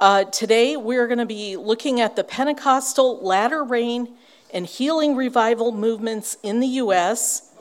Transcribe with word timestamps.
Uh, 0.00 0.22
today, 0.22 0.76
we're 0.76 1.08
going 1.08 1.18
to 1.18 1.26
be 1.26 1.56
looking 1.56 2.00
at 2.00 2.14
the 2.14 2.22
Pentecostal 2.22 3.18
latter 3.20 3.64
rain 3.64 4.16
and 4.54 4.64
healing 4.64 5.16
revival 5.16 5.72
movements 5.72 6.36
in 6.44 6.60
the 6.60 6.68
U.S. 6.68 7.52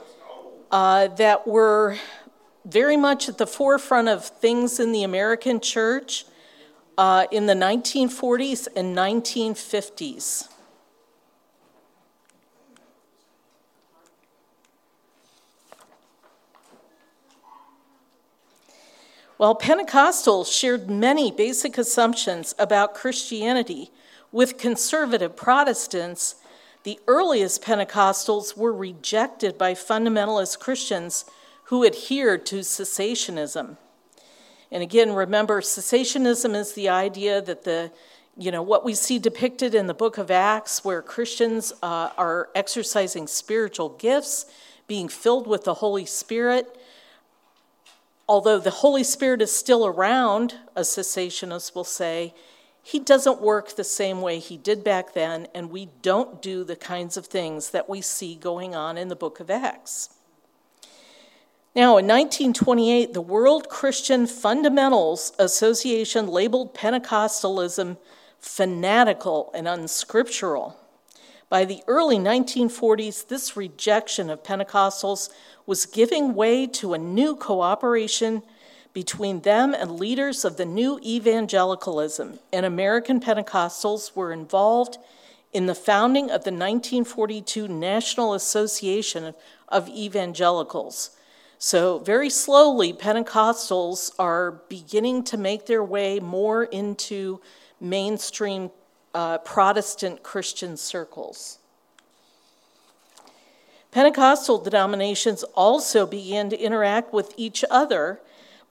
Uh, 0.69 1.07
that 1.07 1.47
were 1.47 1.97
very 2.63 2.95
much 2.95 3.27
at 3.27 3.39
the 3.39 3.47
forefront 3.47 4.07
of 4.07 4.23
things 4.23 4.79
in 4.79 4.91
the 4.91 5.01
American 5.01 5.59
church 5.59 6.25
uh, 6.99 7.25
in 7.31 7.47
the 7.47 7.55
1940s 7.55 8.67
and 8.75 8.95
1950s. 8.95 10.47
While 19.37 19.55
Pentecostals 19.55 20.51
shared 20.51 20.89
many 20.89 21.29
basic 21.29 21.77
assumptions 21.77 22.55
about 22.57 22.95
Christianity 22.95 23.91
with 24.31 24.57
conservative 24.57 25.35
Protestants, 25.35 26.35
the 26.81 26.99
earliest 27.07 27.63
Pentecostals 27.63 28.57
were 28.57 28.73
rejected 28.73 29.55
by 29.55 29.75
fundamentalist 29.75 30.59
Christians 30.59 31.25
who 31.65 31.85
adhered 31.85 32.47
to 32.47 32.59
cessationism. 32.59 33.77
And 34.71 34.81
again, 34.81 35.13
remember, 35.13 35.61
cessationism 35.61 36.55
is 36.55 36.73
the 36.73 36.89
idea 36.89 37.39
that 37.41 37.63
the 37.63 37.91
you 38.39 38.51
know, 38.51 38.61
what 38.61 38.85
we 38.85 38.93
see 38.93 39.17
depicted 39.17 39.73
in 39.73 39.87
the 39.87 39.95
book 39.95 40.19
of 40.19 40.29
Acts, 40.29 40.85
where 40.85 41.01
Christians 41.01 41.73
uh, 41.81 42.11
are 42.17 42.49
exercising 42.53 43.25
spiritual 43.25 43.89
gifts, 43.89 44.45
being 44.87 45.07
filled 45.07 45.47
with 45.47 45.63
the 45.63 45.75
Holy 45.75 46.05
Spirit, 46.05 46.77
although 48.27 48.59
the 48.59 48.69
Holy 48.69 49.03
Spirit 49.03 49.41
is 49.41 49.51
still 49.51 49.85
around, 49.85 50.55
a 50.75 50.81
cessationist 50.81 51.73
will 51.73 51.83
say, 51.83 52.33
he 52.81 52.99
doesn't 52.99 53.41
work 53.41 53.75
the 53.75 53.83
same 53.83 54.21
way 54.21 54.39
he 54.39 54.55
did 54.55 54.83
back 54.83 55.13
then, 55.13 55.47
and 55.53 55.69
we 55.69 55.89
don't 56.01 56.41
do 56.41 56.63
the 56.63 56.75
kinds 56.75 57.17
of 57.17 57.25
things 57.25 57.71
that 57.71 57.89
we 57.89 57.99
see 57.99 58.35
going 58.35 58.75
on 58.75 58.97
in 58.97 59.09
the 59.09 59.15
book 59.15 59.39
of 59.39 59.49
Acts. 59.49 60.09
Now, 61.75 61.97
in 61.97 62.07
1928, 62.07 63.13
the 63.13 63.21
World 63.21 63.69
Christian 63.69 64.25
Fundamentals 64.25 65.33
Association 65.37 66.27
labeled 66.27 66.73
Pentecostalism 66.73 67.97
fanatical 68.39 69.51
and 69.53 69.67
unscriptural. 69.67 70.77
By 71.49 71.65
the 71.65 71.83
early 71.87 72.17
1940s, 72.17 73.27
this 73.27 73.55
rejection 73.55 74.29
of 74.29 74.43
Pentecostals 74.43 75.29
was 75.67 75.85
giving 75.85 76.33
way 76.33 76.65
to 76.65 76.93
a 76.93 76.97
new 76.97 77.35
cooperation 77.35 78.41
between 78.93 79.41
them 79.41 79.75
and 79.75 79.99
leaders 79.99 80.43
of 80.43 80.57
the 80.57 80.65
new 80.65 80.99
evangelicalism, 81.05 82.39
and 82.51 82.65
American 82.65 83.19
Pentecostals 83.19 84.15
were 84.15 84.31
involved 84.31 84.97
in 85.53 85.67
the 85.67 85.75
founding 85.75 86.25
of 86.25 86.43
the 86.43 86.51
1942 86.51 87.67
National 87.67 88.33
Association 88.33 89.35
of 89.67 89.87
Evangelicals. 89.89 91.11
So, 91.59 91.99
very 91.99 92.29
slowly, 92.29 92.93
Pentecostals 92.93 94.11
are 94.17 94.63
beginning 94.69 95.23
to 95.25 95.37
make 95.37 95.65
their 95.65 95.83
way 95.83 96.19
more 96.19 96.63
into 96.63 97.41
mainstream 97.81 98.71
uh, 99.13 99.39
Protestant 99.39 100.23
Christian 100.23 100.77
circles. 100.77 101.59
Pentecostal 103.91 104.59
denominations 104.59 105.43
also 105.55 106.05
began 106.05 106.49
to 106.49 106.59
interact 106.59 107.13
with 107.13 107.33
each 107.37 107.63
other, 107.69 108.19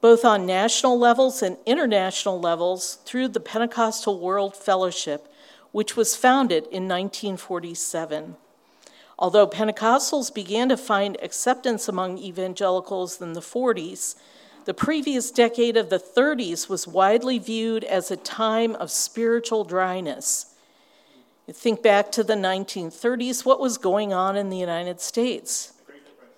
both 0.00 0.24
on 0.24 0.46
national 0.46 0.98
levels 0.98 1.42
and 1.42 1.56
international 1.66 2.38
levels, 2.38 2.98
through 3.04 3.28
the 3.28 3.40
Pentecostal 3.40 4.20
World 4.20 4.54
Fellowship, 4.54 5.32
which 5.72 5.96
was 5.96 6.16
founded 6.16 6.64
in 6.64 6.86
1947. 6.86 8.36
Although 9.18 9.46
Pentecostals 9.46 10.32
began 10.32 10.68
to 10.68 10.76
find 10.76 11.16
acceptance 11.22 11.88
among 11.88 12.18
evangelicals 12.18 13.20
in 13.20 13.32
the 13.32 13.40
40s, 13.40 14.14
the 14.66 14.74
previous 14.74 15.30
decade 15.30 15.76
of 15.76 15.90
the 15.90 15.98
30s 15.98 16.68
was 16.68 16.86
widely 16.86 17.38
viewed 17.38 17.84
as 17.84 18.10
a 18.10 18.16
time 18.16 18.74
of 18.74 18.90
spiritual 18.90 19.64
dryness. 19.64 20.55
You 21.46 21.54
think 21.54 21.80
back 21.80 22.10
to 22.12 22.24
the 22.24 22.34
1930s, 22.34 23.44
what 23.44 23.60
was 23.60 23.78
going 23.78 24.12
on 24.12 24.36
in 24.36 24.50
the 24.50 24.56
United 24.56 25.00
States? 25.00 25.74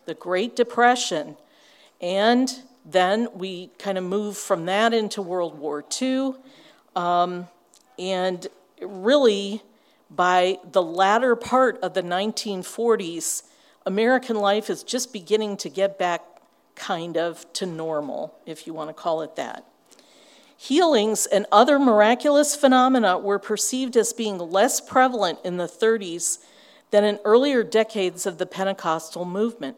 The 0.04 0.12
Great 0.12 0.54
Depression. 0.54 1.38
And 2.02 2.54
then 2.84 3.28
we 3.32 3.68
kind 3.78 3.96
of 3.96 4.04
moved 4.04 4.36
from 4.36 4.66
that 4.66 4.92
into 4.92 5.22
World 5.22 5.58
War 5.58 5.82
II. 6.00 6.34
Um, 6.94 7.48
and 7.98 8.46
really, 8.82 9.62
by 10.10 10.58
the 10.72 10.82
latter 10.82 11.34
part 11.36 11.78
of 11.80 11.94
the 11.94 12.02
1940s, 12.02 13.44
American 13.86 14.36
life 14.36 14.68
is 14.68 14.82
just 14.82 15.10
beginning 15.10 15.56
to 15.58 15.70
get 15.70 15.98
back 15.98 16.22
kind 16.74 17.16
of 17.16 17.50
to 17.54 17.64
normal, 17.64 18.38
if 18.44 18.66
you 18.66 18.74
want 18.74 18.90
to 18.90 18.94
call 18.94 19.22
it 19.22 19.36
that. 19.36 19.64
Healings 20.60 21.24
and 21.26 21.46
other 21.52 21.78
miraculous 21.78 22.56
phenomena 22.56 23.16
were 23.16 23.38
perceived 23.38 23.96
as 23.96 24.12
being 24.12 24.38
less 24.38 24.80
prevalent 24.80 25.38
in 25.44 25.56
the 25.56 25.68
30s 25.68 26.38
than 26.90 27.04
in 27.04 27.20
earlier 27.24 27.62
decades 27.62 28.26
of 28.26 28.38
the 28.38 28.44
Pentecostal 28.44 29.24
movement. 29.24 29.76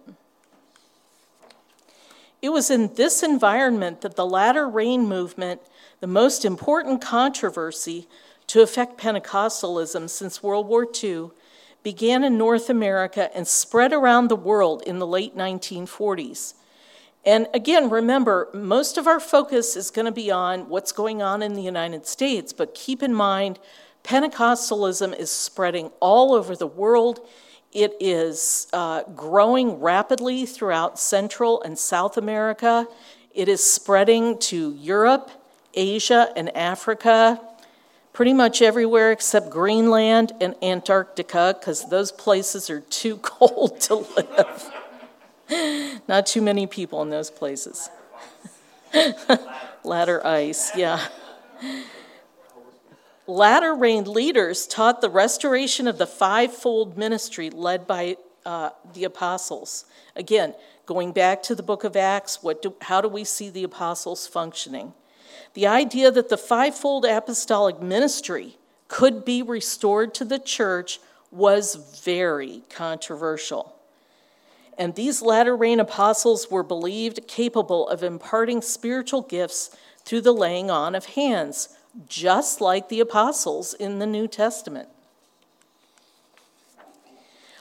It 2.40 2.48
was 2.48 2.70
in 2.70 2.94
this 2.94 3.22
environment 3.22 4.00
that 4.00 4.16
the 4.16 4.24
latter 4.24 4.66
rain 4.66 5.06
movement, 5.06 5.60
the 6.00 6.06
most 6.06 6.46
important 6.46 7.02
controversy 7.02 8.08
to 8.46 8.62
affect 8.62 8.98
Pentecostalism 8.98 10.08
since 10.08 10.42
World 10.42 10.66
War 10.66 10.86
II, 11.04 11.28
began 11.82 12.24
in 12.24 12.38
North 12.38 12.70
America 12.70 13.30
and 13.36 13.46
spread 13.46 13.92
around 13.92 14.28
the 14.28 14.36
world 14.36 14.82
in 14.86 14.98
the 14.98 15.06
late 15.06 15.36
1940s. 15.36 16.54
And 17.24 17.48
again, 17.52 17.90
remember, 17.90 18.48
most 18.54 18.96
of 18.96 19.06
our 19.06 19.20
focus 19.20 19.76
is 19.76 19.90
going 19.90 20.06
to 20.06 20.12
be 20.12 20.30
on 20.30 20.68
what's 20.68 20.92
going 20.92 21.20
on 21.20 21.42
in 21.42 21.54
the 21.54 21.62
United 21.62 22.06
States, 22.06 22.52
but 22.52 22.74
keep 22.74 23.02
in 23.02 23.14
mind, 23.14 23.58
Pentecostalism 24.04 25.16
is 25.18 25.30
spreading 25.30 25.90
all 26.00 26.32
over 26.32 26.56
the 26.56 26.66
world. 26.66 27.20
It 27.72 27.94
is 28.00 28.66
uh, 28.72 29.02
growing 29.14 29.80
rapidly 29.80 30.46
throughout 30.46 30.98
Central 30.98 31.62
and 31.62 31.78
South 31.78 32.16
America. 32.16 32.86
It 33.34 33.48
is 33.48 33.62
spreading 33.62 34.38
to 34.38 34.72
Europe, 34.72 35.30
Asia, 35.74 36.32
and 36.34 36.54
Africa, 36.56 37.40
pretty 38.14 38.32
much 38.32 38.62
everywhere 38.62 39.12
except 39.12 39.50
Greenland 39.50 40.32
and 40.40 40.54
Antarctica, 40.62 41.54
because 41.58 41.88
those 41.90 42.10
places 42.10 42.70
are 42.70 42.80
too 42.80 43.16
cold 43.22 43.78
to 43.82 43.96
live. 43.96 44.72
Not 46.08 46.26
too 46.26 46.42
many 46.42 46.66
people 46.66 47.02
in 47.02 47.10
those 47.10 47.30
places. 47.30 47.90
Latter 49.84 50.24
ice, 50.26 50.76
yeah. 50.76 51.06
Latter 53.26 53.74
rain 53.74 54.04
leaders 54.04 54.66
taught 54.66 55.00
the 55.00 55.10
restoration 55.10 55.86
of 55.86 55.98
the 55.98 56.06
fivefold 56.06 56.96
ministry 56.96 57.50
led 57.50 57.86
by 57.86 58.16
uh, 58.44 58.70
the 58.94 59.04
apostles. 59.04 59.84
Again, 60.16 60.54
going 60.86 61.12
back 61.12 61.42
to 61.44 61.54
the 61.54 61.62
book 61.62 61.84
of 61.84 61.96
Acts, 61.96 62.42
what 62.42 62.62
do, 62.62 62.74
how 62.82 63.00
do 63.00 63.08
we 63.08 63.24
see 63.24 63.50
the 63.50 63.64
apostles 63.64 64.26
functioning? 64.26 64.94
The 65.54 65.66
idea 65.66 66.10
that 66.10 66.28
the 66.28 66.36
fivefold 66.36 67.04
apostolic 67.04 67.80
ministry 67.80 68.56
could 68.88 69.24
be 69.24 69.42
restored 69.42 70.14
to 70.14 70.24
the 70.24 70.38
church 70.38 70.98
was 71.30 72.00
very 72.02 72.62
controversial 72.68 73.79
and 74.80 74.94
these 74.94 75.20
latter 75.20 75.54
rain 75.54 75.78
apostles 75.78 76.50
were 76.50 76.62
believed 76.62 77.28
capable 77.28 77.86
of 77.86 78.02
imparting 78.02 78.62
spiritual 78.62 79.20
gifts 79.20 79.76
through 80.06 80.22
the 80.22 80.32
laying 80.32 80.70
on 80.70 80.94
of 80.94 81.04
hands, 81.04 81.68
just 82.08 82.62
like 82.62 82.88
the 82.88 82.98
apostles 82.98 83.74
in 83.74 83.98
the 83.98 84.06
New 84.06 84.26
Testament. 84.26 84.88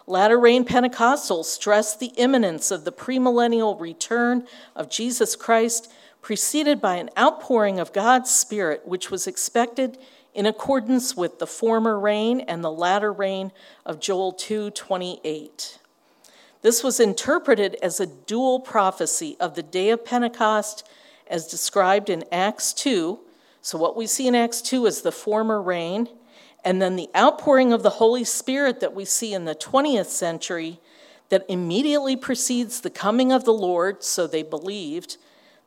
Latter 0.07 0.39
rain 0.39 0.63
Pentecostals 0.63 1.43
stressed 1.43 1.99
the 1.99 2.13
imminence 2.15 2.71
of 2.71 2.85
the 2.85 2.91
premillennial 2.91 3.77
return 3.77 4.47
of 4.73 4.89
Jesus 4.89 5.35
Christ, 5.35 5.91
preceded 6.21 6.79
by 6.79 6.95
an 6.95 7.09
outpouring 7.17 7.81
of 7.81 7.91
God's 7.91 8.31
Spirit, 8.31 8.87
which 8.87 9.11
was 9.11 9.27
expected 9.27 9.97
in 10.33 10.45
accordance 10.45 11.17
with 11.17 11.39
the 11.39 11.47
former 11.47 11.99
rain 11.99 12.39
and 12.39 12.63
the 12.63 12.71
latter 12.71 13.11
rain 13.11 13.51
of 13.85 13.99
Joel 13.99 14.31
2:28. 14.31 15.79
This 16.61 16.83
was 16.83 16.99
interpreted 16.99 17.77
as 17.81 17.99
a 17.99 18.05
dual 18.05 18.59
prophecy 18.59 19.37
of 19.39 19.55
the 19.55 19.63
day 19.63 19.89
of 19.91 20.03
Pentecost 20.03 20.87
as 21.27 21.47
described 21.47 22.09
in 22.09 22.25
Acts 22.31 22.73
2. 22.73 23.19
So, 23.61 23.77
what 23.77 23.95
we 23.95 24.07
see 24.07 24.27
in 24.27 24.35
Acts 24.35 24.61
2 24.61 24.85
is 24.85 25.01
the 25.01 25.11
former 25.11 25.61
rain, 25.61 26.09
and 26.65 26.81
then 26.81 26.95
the 26.95 27.09
outpouring 27.15 27.71
of 27.71 27.83
the 27.83 27.91
Holy 27.91 28.23
Spirit 28.23 28.79
that 28.81 28.93
we 28.93 29.05
see 29.05 29.33
in 29.33 29.45
the 29.45 29.55
20th 29.55 30.07
century 30.07 30.79
that 31.29 31.45
immediately 31.47 32.15
precedes 32.15 32.81
the 32.81 32.89
coming 32.89 33.31
of 33.31 33.45
the 33.45 33.53
Lord, 33.53 34.03
so 34.03 34.27
they 34.27 34.43
believed. 34.43 35.17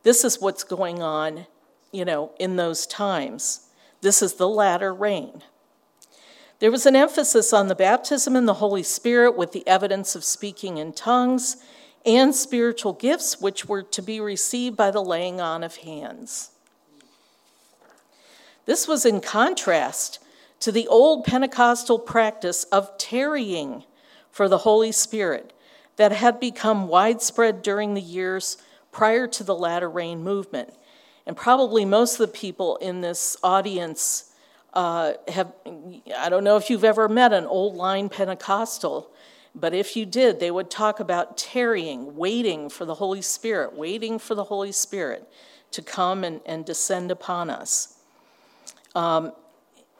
This 0.03 0.25
is 0.25 0.41
what's 0.41 0.65
going 0.65 1.03
on, 1.03 1.47
you 1.93 2.05
know, 2.05 2.33
in 2.39 2.57
those 2.57 2.87
times. 2.87 3.69
This 4.01 4.21
is 4.21 4.35
the 4.35 4.49
latter 4.49 4.93
rain. 4.93 5.43
There 6.63 6.71
was 6.71 6.87
an 6.87 6.95
emphasis 6.95 7.53
on 7.53 7.67
the 7.67 7.75
baptism 7.75 8.37
in 8.37 8.47
the 8.47 8.55
Holy 8.55 8.85
Spirit 8.85 9.37
with 9.37 9.51
the 9.51 9.67
evidence 9.67 10.15
of 10.15 10.23
speaking 10.23 10.79
in 10.79 10.93
tongues 10.93 11.57
and 12.07 12.33
spiritual 12.33 12.93
gifts, 12.93 13.41
which 13.41 13.67
were 13.67 13.83
to 13.83 14.01
be 14.01 14.21
received 14.21 14.77
by 14.77 14.93
the 14.93 15.03
laying 15.03 15.41
on 15.41 15.65
of 15.65 15.79
hands. 15.79 16.53
This 18.65 18.87
was 18.87 19.05
in 19.05 19.21
contrast 19.21 20.21
to 20.61 20.71
the 20.71 20.87
old 20.87 21.25
Pentecostal 21.25 21.99
practice 21.99 22.63
of 22.71 22.97
tarrying 22.97 23.83
for 24.31 24.49
the 24.49 24.59
Holy 24.59 24.93
Spirit 24.93 25.53
that 25.97 26.13
had 26.13 26.39
become 26.39 26.87
widespread 26.87 27.63
during 27.63 27.95
the 27.95 28.01
years 28.01 28.57
prior 28.93 29.27
to 29.27 29.43
the 29.43 29.57
latter 29.57 29.91
rain 29.91 30.23
movement. 30.23 30.73
And 31.27 31.37
probably 31.37 31.85
most 31.85 32.21
of 32.21 32.29
the 32.29 32.39
people 32.39 32.77
in 32.77 33.01
this 33.01 33.37
audience 33.43 34.32
uh, 34.73 35.15
have, 35.29 35.53
I 36.17 36.29
don't 36.29 36.45
know 36.45 36.57
if 36.57 36.71
you've 36.71 36.85
ever 36.85 37.09
met 37.09 37.33
an 37.33 37.47
old 37.47 37.75
line 37.75 38.09
Pentecostal, 38.09 39.11
but 39.55 39.75
if 39.75 39.97
you 39.97 40.07
did, 40.07 40.41
they 40.41 40.51
would 40.51 40.71
talk 40.71 40.99
about 40.99 41.37
tarrying, 41.37 42.17
waiting 42.17 42.71
for 42.71 42.85
the 42.85 42.95
Holy 42.95 43.23
Spirit, 43.23 43.75
waiting 43.75 44.19
for 44.19 44.35
the 44.35 44.45
Holy 44.45 44.73
Spirit 44.73 45.31
to 45.73 45.83
come 45.83 46.25
and, 46.25 46.41
and 46.47 46.65
descend 46.65 47.11
upon 47.11 47.51
us. 47.51 47.99
Um, 48.95 49.33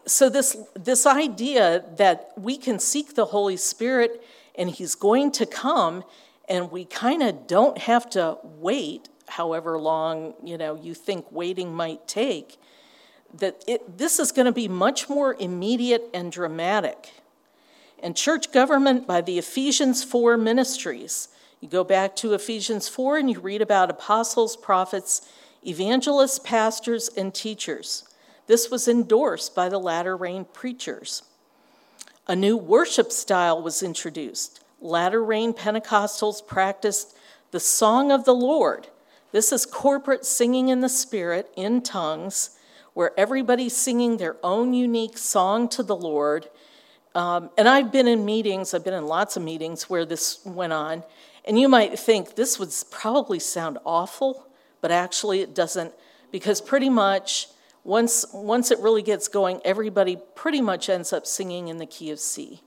so 0.07 0.29
this, 0.29 0.57
this 0.75 1.07
idea 1.07 1.85
that 1.97 2.33
we 2.37 2.57
can 2.57 2.79
seek 2.79 3.15
the 3.15 3.27
Holy 3.27 3.57
Spirit 3.57 4.23
and 4.55 4.71
he's 4.71 4.95
going 4.95 5.33
to 5.33 5.47
come 5.47 6.05
and 6.49 6.71
we 6.71 6.85
kind 6.85 7.23
of 7.23 7.47
don't 7.47 7.79
have 7.79 8.09
to 8.11 8.39
wait 8.43 9.09
however 9.29 9.79
long 9.79 10.35
you 10.43 10.59
know 10.59 10.75
you 10.75 10.93
think 10.93 11.31
waiting 11.31 11.73
might 11.73 12.07
take 12.07 12.59
that 13.35 13.63
it, 13.67 13.99
this 13.99 14.19
is 14.19 14.33
going 14.33 14.47
to 14.47 14.53
be 14.53 14.69
much 14.69 15.09
more 15.09 15.35
immediate 15.39 16.09
and 16.13 16.31
dramatic. 16.31 17.11
And 18.03 18.17
church 18.17 18.53
government 18.53 19.07
by 19.07 19.21
the 19.21 19.39
ephesians 19.39 20.03
4 20.03 20.37
ministries 20.37 21.29
you 21.63 21.69
go 21.69 21.85
back 21.85 22.17
to 22.17 22.35
ephesians 22.35 22.89
4 22.89 23.19
and 23.19 23.31
you 23.31 23.39
read 23.39 23.63
about 23.63 23.89
apostles 23.89 24.57
prophets 24.57 25.23
evangelists 25.65 26.41
pastors 26.41 27.09
and 27.17 27.33
teachers. 27.33 28.03
This 28.49 28.69
was 28.69 28.89
endorsed 28.89 29.55
by 29.55 29.69
the 29.69 29.79
latter 29.79 30.17
rain 30.17 30.45
preachers. 30.53 31.23
A 32.27 32.35
new 32.35 32.57
worship 32.57 33.13
style 33.13 33.63
was 33.63 33.81
introduced. 33.81 34.65
Latter 34.81 35.23
rain 35.23 35.53
Pentecostals 35.53 36.45
practiced 36.45 37.17
the 37.53 37.61
song 37.61 38.11
of 38.11 38.25
the 38.25 38.35
Lord. 38.35 38.89
This 39.31 39.53
is 39.53 39.65
corporate 39.65 40.27
singing 40.27 40.69
in 40.69 40.81
the 40.81 40.89
Spirit 40.89 41.49
in 41.57 41.81
tongues, 41.81 42.59
where 42.95 43.19
everybody's 43.19 43.77
singing 43.77 44.17
their 44.17 44.37
own 44.43 44.75
unique 44.75 45.17
song 45.17 45.69
to 45.71 45.83
the 45.83 45.97
Lord. 45.97 46.49
Um, 47.15 47.51
and 47.59 47.69
I've 47.69 47.93
been 47.93 48.09
in 48.09 48.25
meetings, 48.25 48.75
I've 48.75 48.85
been 48.85 48.95
in 48.95 49.07
lots 49.07 49.37
of 49.37 49.43
meetings 49.43 49.89
where 49.89 50.05
this 50.05 50.41
went 50.45 50.73
on, 50.73 51.05
and 51.45 51.59
you 51.59 51.69
might 51.69 51.99
think 51.99 52.35
this 52.35 52.59
would 52.59 52.73
probably 52.91 53.39
sound 53.39 53.79
awful, 53.85 54.47
but 54.81 54.91
actually 54.91 55.41
it 55.41 55.55
doesn't, 55.55 55.93
because 56.31 56.61
pretty 56.61 56.89
much 56.89 57.49
once, 57.85 58.25
once 58.33 58.71
it 58.71 58.79
really 58.79 59.03
gets 59.03 59.29
going, 59.29 59.61
everybody 59.65 60.17
pretty 60.35 60.61
much 60.61 60.89
ends 60.89 61.13
up 61.13 61.27
singing 61.27 61.69
in 61.69 61.79
the 61.79 61.87
key 61.87 62.11
of 62.11 62.21
C. 62.21 62.63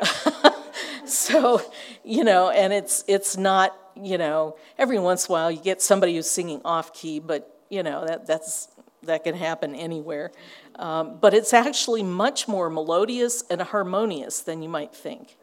so, 1.04 1.60
you 2.04 2.24
know, 2.24 2.50
and 2.50 2.72
it's 2.72 3.04
it's 3.08 3.36
not, 3.36 3.76
you 3.96 4.18
know, 4.18 4.56
every 4.78 4.98
once 4.98 5.26
in 5.26 5.32
a 5.32 5.34
while 5.34 5.50
you 5.50 5.60
get 5.60 5.82
somebody 5.82 6.14
who's 6.14 6.30
singing 6.30 6.60
off 6.64 6.94
key, 6.94 7.18
but 7.18 7.60
you 7.68 7.82
know 7.82 8.06
that 8.06 8.26
that's 8.26 8.68
that 9.02 9.24
can 9.24 9.34
happen 9.34 9.74
anywhere. 9.74 10.32
Um, 10.76 11.18
but 11.20 11.34
it's 11.34 11.52
actually 11.52 12.02
much 12.02 12.48
more 12.48 12.70
melodious 12.70 13.42
and 13.50 13.60
harmonious 13.60 14.40
than 14.40 14.62
you 14.62 14.68
might 14.68 14.94
think. 14.94 15.36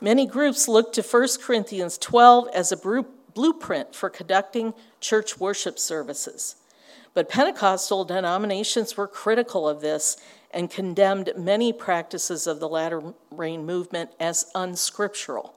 Many 0.00 0.26
groups 0.26 0.68
look 0.68 0.92
to 0.94 1.02
1 1.02 1.28
Corinthians 1.40 1.96
12 1.98 2.48
as 2.48 2.72
a 2.72 3.04
blueprint 3.34 3.94
for 3.94 4.10
conducting 4.10 4.74
church 5.00 5.38
worship 5.38 5.78
services. 5.78 6.56
But 7.14 7.28
Pentecostal 7.28 8.04
denominations 8.04 8.96
were 8.96 9.06
critical 9.06 9.68
of 9.68 9.80
this 9.80 10.16
and 10.50 10.70
condemned 10.70 11.32
many 11.36 11.72
practices 11.72 12.46
of 12.46 12.60
the 12.60 12.68
latter 12.68 13.14
rain 13.30 13.64
movement 13.64 14.10
as 14.18 14.50
unscriptural. 14.54 15.54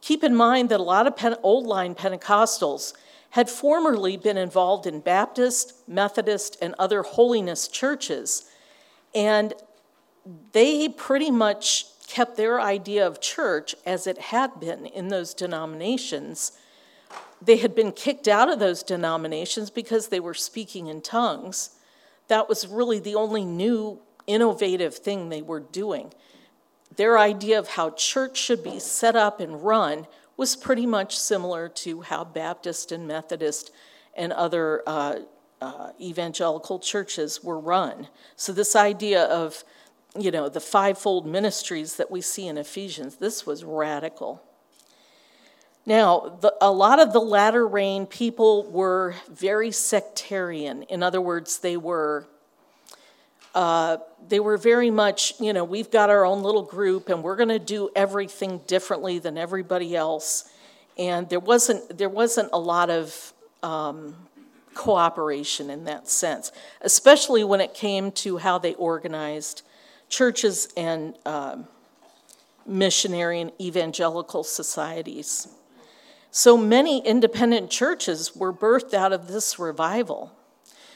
Keep 0.00 0.22
in 0.22 0.34
mind 0.34 0.68
that 0.68 0.80
a 0.80 0.82
lot 0.82 1.06
of 1.06 1.38
old 1.42 1.66
line 1.66 1.94
Pentecostals 1.94 2.94
had 3.34 3.50
formerly 3.50 4.16
been 4.16 4.36
involved 4.36 4.86
in 4.86 5.00
Baptist, 5.00 5.74
Methodist, 5.88 6.56
and 6.62 6.72
other 6.78 7.02
holiness 7.02 7.66
churches, 7.66 8.48
and 9.12 9.52
they 10.52 10.88
pretty 10.88 11.32
much 11.32 11.86
kept 12.06 12.36
their 12.36 12.60
idea 12.60 13.04
of 13.04 13.20
church 13.20 13.74
as 13.84 14.06
it 14.06 14.18
had 14.18 14.60
been 14.60 14.86
in 14.86 15.08
those 15.08 15.34
denominations. 15.34 16.52
They 17.42 17.56
had 17.56 17.74
been 17.74 17.90
kicked 17.90 18.28
out 18.28 18.48
of 18.48 18.60
those 18.60 18.84
denominations 18.84 19.68
because 19.68 20.08
they 20.08 20.20
were 20.20 20.34
speaking 20.34 20.86
in 20.86 21.00
tongues. 21.00 21.70
That 22.28 22.48
was 22.48 22.68
really 22.68 23.00
the 23.00 23.16
only 23.16 23.44
new 23.44 23.98
innovative 24.28 24.94
thing 24.94 25.28
they 25.28 25.42
were 25.42 25.58
doing. 25.58 26.12
Their 26.94 27.18
idea 27.18 27.58
of 27.58 27.70
how 27.70 27.90
church 27.90 28.36
should 28.36 28.62
be 28.62 28.78
set 28.78 29.16
up 29.16 29.40
and 29.40 29.64
run 29.64 30.06
was 30.36 30.56
pretty 30.56 30.86
much 30.86 31.18
similar 31.18 31.68
to 31.68 32.02
how 32.02 32.24
Baptist 32.24 32.92
and 32.92 33.06
Methodist 33.06 33.70
and 34.16 34.32
other 34.32 34.82
uh, 34.86 35.16
uh, 35.60 35.90
evangelical 36.00 36.78
churches 36.78 37.42
were 37.42 37.58
run. 37.58 38.08
So, 38.36 38.52
this 38.52 38.76
idea 38.76 39.24
of, 39.24 39.64
you 40.18 40.30
know, 40.30 40.48
the 40.48 40.60
fivefold 40.60 41.26
ministries 41.26 41.96
that 41.96 42.10
we 42.10 42.20
see 42.20 42.46
in 42.46 42.58
Ephesians, 42.58 43.16
this 43.16 43.46
was 43.46 43.64
radical. 43.64 44.42
Now, 45.86 46.38
the, 46.40 46.54
a 46.60 46.72
lot 46.72 46.98
of 46.98 47.12
the 47.12 47.20
latter 47.20 47.66
rain 47.66 48.06
people 48.06 48.70
were 48.70 49.14
very 49.30 49.70
sectarian. 49.70 50.82
In 50.84 51.02
other 51.02 51.20
words, 51.20 51.58
they 51.58 51.76
were 51.76 52.26
uh, 53.54 53.98
they 54.28 54.40
were 54.40 54.56
very 54.56 54.90
much, 54.90 55.34
you 55.40 55.52
know, 55.52 55.64
we've 55.64 55.90
got 55.90 56.10
our 56.10 56.24
own 56.24 56.42
little 56.42 56.62
group 56.62 57.08
and 57.08 57.22
we're 57.22 57.36
going 57.36 57.48
to 57.48 57.58
do 57.58 57.90
everything 57.94 58.60
differently 58.66 59.18
than 59.18 59.38
everybody 59.38 59.94
else. 59.94 60.50
And 60.98 61.28
there 61.28 61.40
wasn't, 61.40 61.96
there 61.96 62.08
wasn't 62.08 62.50
a 62.52 62.58
lot 62.58 62.90
of 62.90 63.32
um, 63.62 64.16
cooperation 64.74 65.70
in 65.70 65.84
that 65.84 66.08
sense, 66.08 66.52
especially 66.80 67.44
when 67.44 67.60
it 67.60 67.74
came 67.74 68.10
to 68.12 68.38
how 68.38 68.58
they 68.58 68.74
organized 68.74 69.62
churches 70.08 70.68
and 70.76 71.16
um, 71.24 71.66
missionary 72.66 73.40
and 73.40 73.52
evangelical 73.60 74.44
societies. 74.44 75.48
So 76.30 76.56
many 76.56 76.98
independent 77.06 77.70
churches 77.70 78.34
were 78.34 78.52
birthed 78.52 78.94
out 78.94 79.12
of 79.12 79.28
this 79.28 79.58
revival. 79.58 80.32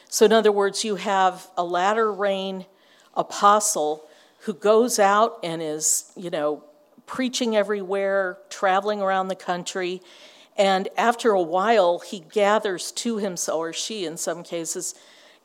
So, 0.09 0.25
in 0.25 0.33
other 0.33 0.53
words, 0.53 0.85
you 0.85 0.97
have 0.97 1.49
a 1.57 1.65
latter 1.65 2.11
rain 2.11 2.67
apostle 3.15 4.09
who 4.41 4.55
goes 4.55 4.99
out 4.99 5.39
and 5.43 5.61
is, 5.61 6.13
you 6.17 6.31
know, 6.31 6.65
preaching 7.07 7.57
everywhere, 7.57 8.39
traveling 8.49 9.01
around 9.01 9.29
the 9.29 9.35
country. 9.35 10.01
And 10.57 10.89
after 10.97 11.31
a 11.31 11.43
while, 11.43 11.99
he 11.99 12.21
gathers 12.21 12.93
to 12.93 13.19
himself, 13.19 13.59
or 13.59 13.73
she 13.73 14.07
in 14.07 14.17
some 14.17 14.43
cases, 14.43 14.95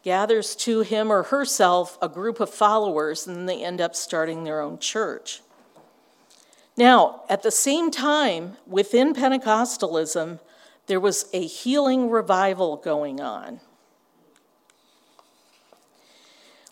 gathers 0.03 0.55
to 0.57 0.81
him 0.81 1.11
or 1.11 1.23
herself 1.23 1.97
a 2.01 2.09
group 2.09 2.39
of 2.39 2.49
followers, 2.49 3.25
and 3.27 3.47
they 3.47 3.63
end 3.63 3.81
up 3.81 3.95
starting 3.95 4.43
their 4.43 4.61
own 4.61 4.77
church. 4.77 5.41
Now, 6.75 7.21
at 7.29 7.43
the 7.43 7.51
same 7.51 7.91
time, 7.91 8.57
within 8.65 9.13
Pentecostalism, 9.13 10.39
there 10.87 10.99
was 10.99 11.29
a 11.31 11.45
healing 11.45 12.09
revival 12.09 12.77
going 12.77 13.21
on. 13.21 13.61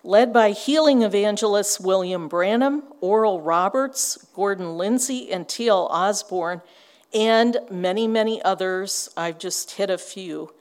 Led 0.03 0.33
by 0.33 0.51
healing 0.51 1.03
evangelists 1.03 1.79
William 1.79 2.27
Branham, 2.27 2.83
Oral 3.01 3.41
Roberts, 3.41 4.17
Gordon 4.33 4.77
Lindsay, 4.77 5.31
and 5.31 5.47
T.L. 5.47 5.87
Osborn, 5.91 6.61
and 7.13 7.57
many, 7.69 8.07
many 8.07 8.41
others. 8.41 9.09
I've 9.15 9.37
just 9.37 9.71
hit 9.71 9.89
a 9.89 9.97
few. 9.97 10.53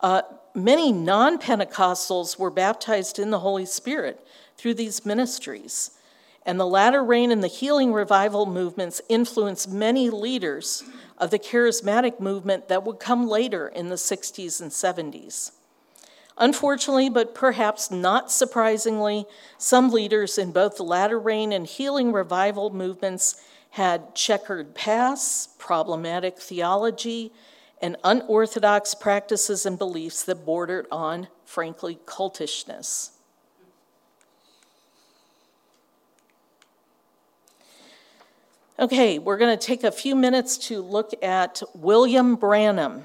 Uh, 0.00 0.22
many 0.54 0.92
non 0.92 1.38
Pentecostals 1.38 2.38
were 2.38 2.50
baptized 2.50 3.18
in 3.18 3.30
the 3.30 3.40
Holy 3.40 3.66
Spirit 3.66 4.26
through 4.56 4.74
these 4.74 5.06
ministries. 5.06 5.92
And 6.46 6.58
the 6.58 6.66
latter 6.66 7.04
rain 7.04 7.30
and 7.30 7.44
the 7.44 7.48
healing 7.48 7.92
revival 7.92 8.46
movements 8.46 9.00
influenced 9.08 9.70
many 9.70 10.08
leaders 10.08 10.82
of 11.18 11.30
the 11.30 11.38
charismatic 11.38 12.18
movement 12.18 12.68
that 12.68 12.82
would 12.82 12.98
come 12.98 13.28
later 13.28 13.68
in 13.68 13.90
the 13.90 13.96
60s 13.96 14.60
and 14.60 14.70
70s. 14.70 15.52
Unfortunately, 16.40 17.10
but 17.10 17.34
perhaps 17.34 17.90
not 17.90 18.32
surprisingly, 18.32 19.26
some 19.58 19.90
leaders 19.90 20.38
in 20.38 20.52
both 20.52 20.78
the 20.78 20.82
latter 20.82 21.18
rain 21.18 21.52
and 21.52 21.66
healing 21.66 22.12
revival 22.12 22.70
movements 22.70 23.42
had 23.72 24.14
checkered 24.14 24.74
pasts, 24.74 25.50
problematic 25.58 26.38
theology, 26.38 27.30
and 27.82 27.94
unorthodox 28.02 28.94
practices 28.94 29.66
and 29.66 29.78
beliefs 29.78 30.24
that 30.24 30.46
bordered 30.46 30.86
on, 30.90 31.28
frankly, 31.44 31.98
cultishness. 32.06 33.10
Okay, 38.78 39.18
we're 39.18 39.36
going 39.36 39.56
to 39.56 39.62
take 39.62 39.84
a 39.84 39.92
few 39.92 40.16
minutes 40.16 40.56
to 40.56 40.80
look 40.80 41.12
at 41.22 41.62
William 41.74 42.34
Branham. 42.34 43.04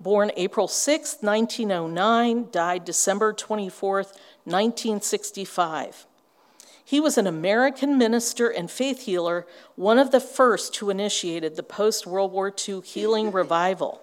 Born 0.00 0.30
April 0.34 0.66
6, 0.66 1.18
1909, 1.20 2.48
died 2.50 2.86
December 2.86 3.34
24, 3.34 3.96
1965. 4.44 6.06
He 6.82 6.98
was 7.00 7.18
an 7.18 7.26
American 7.26 7.98
minister 7.98 8.48
and 8.48 8.70
faith 8.70 9.02
healer, 9.02 9.46
one 9.76 9.98
of 9.98 10.10
the 10.10 10.18
first 10.18 10.74
who 10.76 10.88
initiated 10.88 11.54
the 11.54 11.62
post 11.62 12.06
World 12.06 12.32
War 12.32 12.50
II 12.68 12.80
healing 12.80 13.30
revival. 13.32 14.00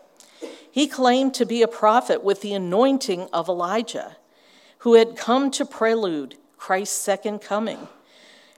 He 0.71 0.85
claimed 0.85 1.33
to 1.33 1.45
be 1.47 1.63
a 1.63 1.67
prophet 1.67 2.23
with 2.23 2.41
the 2.41 2.53
anointing 2.53 3.27
of 3.33 3.49
Elijah, 3.49 4.17
who 4.79 4.93
had 4.93 5.17
come 5.17 5.49
to 5.49 5.65
prelude 5.65 6.35
Christ's 6.57 6.95
second 6.95 7.39
coming. 7.39 7.87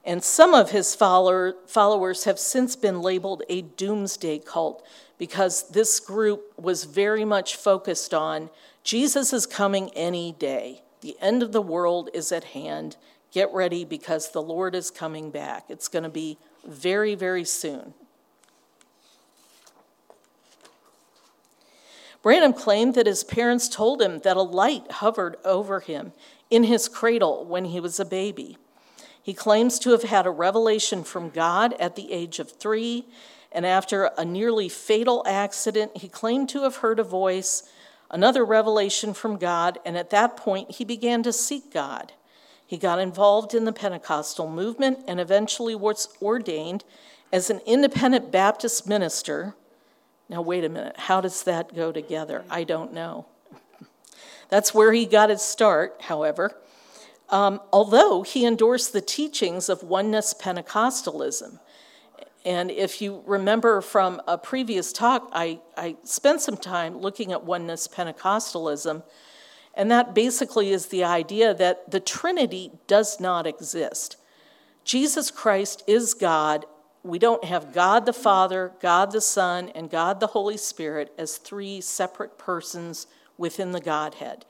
And 0.03 0.21
some 0.21 0.53
of 0.53 0.71
his 0.71 0.93
follower, 0.93 1.55
followers 1.67 2.25
have 2.25 2.37
since 2.37 2.75
been 2.75 3.01
labeled 3.01 3.43
a 3.47 3.61
doomsday 3.61 4.39
cult 4.39 4.85
because 5.19 5.69
this 5.69 5.99
group 5.99 6.53
was 6.57 6.85
very 6.85 7.23
much 7.23 7.55
focused 7.55 8.13
on 8.15 8.49
Jesus 8.83 9.33
is 9.33 9.45
coming 9.45 9.91
any 9.91 10.31
day. 10.31 10.81
The 11.01 11.15
end 11.21 11.43
of 11.43 11.51
the 11.51 11.61
world 11.61 12.09
is 12.13 12.31
at 12.31 12.43
hand. 12.43 12.97
Get 13.31 13.53
ready 13.53 13.85
because 13.85 14.31
the 14.31 14.41
Lord 14.41 14.73
is 14.73 14.89
coming 14.89 15.29
back. 15.29 15.65
It's 15.69 15.87
going 15.87 16.03
to 16.03 16.09
be 16.09 16.37
very, 16.65 17.13
very 17.13 17.43
soon. 17.43 17.93
Branham 22.21 22.53
claimed 22.53 22.95
that 22.95 23.05
his 23.05 23.23
parents 23.23 23.69
told 23.69 24.01
him 24.01 24.19
that 24.19 24.35
a 24.35 24.41
light 24.41 24.91
hovered 24.93 25.37
over 25.45 25.79
him 25.79 26.11
in 26.49 26.63
his 26.63 26.87
cradle 26.87 27.45
when 27.45 27.65
he 27.65 27.79
was 27.79 27.99
a 27.99 28.05
baby. 28.05 28.57
He 29.21 29.33
claims 29.33 29.79
to 29.79 29.91
have 29.91 30.03
had 30.03 30.25
a 30.25 30.31
revelation 30.31 31.03
from 31.03 31.29
God 31.29 31.73
at 31.79 31.95
the 31.95 32.11
age 32.11 32.39
of 32.39 32.51
three, 32.51 33.05
and 33.51 33.65
after 33.65 34.11
a 34.17 34.25
nearly 34.25 34.69
fatal 34.69 35.23
accident, 35.25 35.97
he 35.97 36.07
claimed 36.07 36.49
to 36.49 36.63
have 36.63 36.77
heard 36.77 36.99
a 36.99 37.03
voice, 37.03 37.63
another 38.11 38.45
revelation 38.45 39.13
from 39.13 39.37
God, 39.37 39.79
and 39.85 39.97
at 39.97 40.11
that 40.11 40.37
point, 40.37 40.71
he 40.71 40.85
began 40.85 41.23
to 41.23 41.33
seek 41.33 41.73
God. 41.73 42.13
He 42.65 42.77
got 42.77 42.99
involved 42.99 43.55
in 43.55 43.65
the 43.65 43.73
Pentecostal 43.73 44.49
movement 44.49 44.99
and 45.07 45.19
eventually 45.19 45.73
was 45.73 46.07
ordained 46.21 46.83
as 47.33 47.49
an 47.49 47.61
independent 47.65 48.31
Baptist 48.31 48.87
minister. 48.87 49.55
Now, 50.29 50.43
wait 50.43 50.63
a 50.63 50.69
minute, 50.69 50.97
how 50.97 51.21
does 51.21 51.43
that 51.43 51.75
go 51.75 51.91
together? 51.91 52.45
I 52.49 52.63
don't 52.63 52.93
know. 52.93 53.25
That's 54.49 54.73
where 54.73 54.93
he 54.93 55.07
got 55.07 55.31
his 55.31 55.41
start, 55.41 55.95
however 56.01 56.55
um, 57.29 57.61
although 57.71 58.23
he 58.23 58.45
endorsed 58.45 58.93
the 58.93 59.01
teachings 59.01 59.69
of 59.69 59.83
oneness 59.83 60.33
Pentecostalism. 60.33 61.59
And 62.45 62.71
if 62.71 63.01
you 63.01 63.21
remember 63.25 63.81
from 63.81 64.21
a 64.27 64.37
previous 64.37 64.93
talk, 64.93 65.29
I, 65.33 65.59
I 65.75 65.97
spent 66.03 66.41
some 66.41 66.57
time 66.57 66.97
looking 66.99 67.31
at 67.31 67.43
oneness 67.43 67.87
Pentecostalism, 67.87 69.03
and 69.73 69.91
that 69.91 70.15
basically 70.15 70.71
is 70.71 70.87
the 70.87 71.03
idea 71.03 71.53
that 71.53 71.91
the 71.91 71.99
Trinity 71.99 72.71
does 72.87 73.19
not 73.19 73.45
exist. 73.45 74.17
Jesus 74.83 75.31
Christ 75.31 75.83
is 75.85 76.13
God. 76.13 76.65
We 77.03 77.19
don't 77.19 77.43
have 77.43 77.73
God 77.73 78.05
the 78.05 78.13
Father, 78.13 78.71
God 78.81 79.11
the 79.11 79.21
Son, 79.21 79.69
and 79.69 79.89
God 79.89 80.19
the 80.19 80.27
Holy 80.27 80.57
Spirit 80.57 81.13
as 81.17 81.37
three 81.37 81.81
separate 81.81 82.37
persons 82.37 83.07
within 83.37 83.71
the 83.71 83.81
Godhead. 83.81 84.45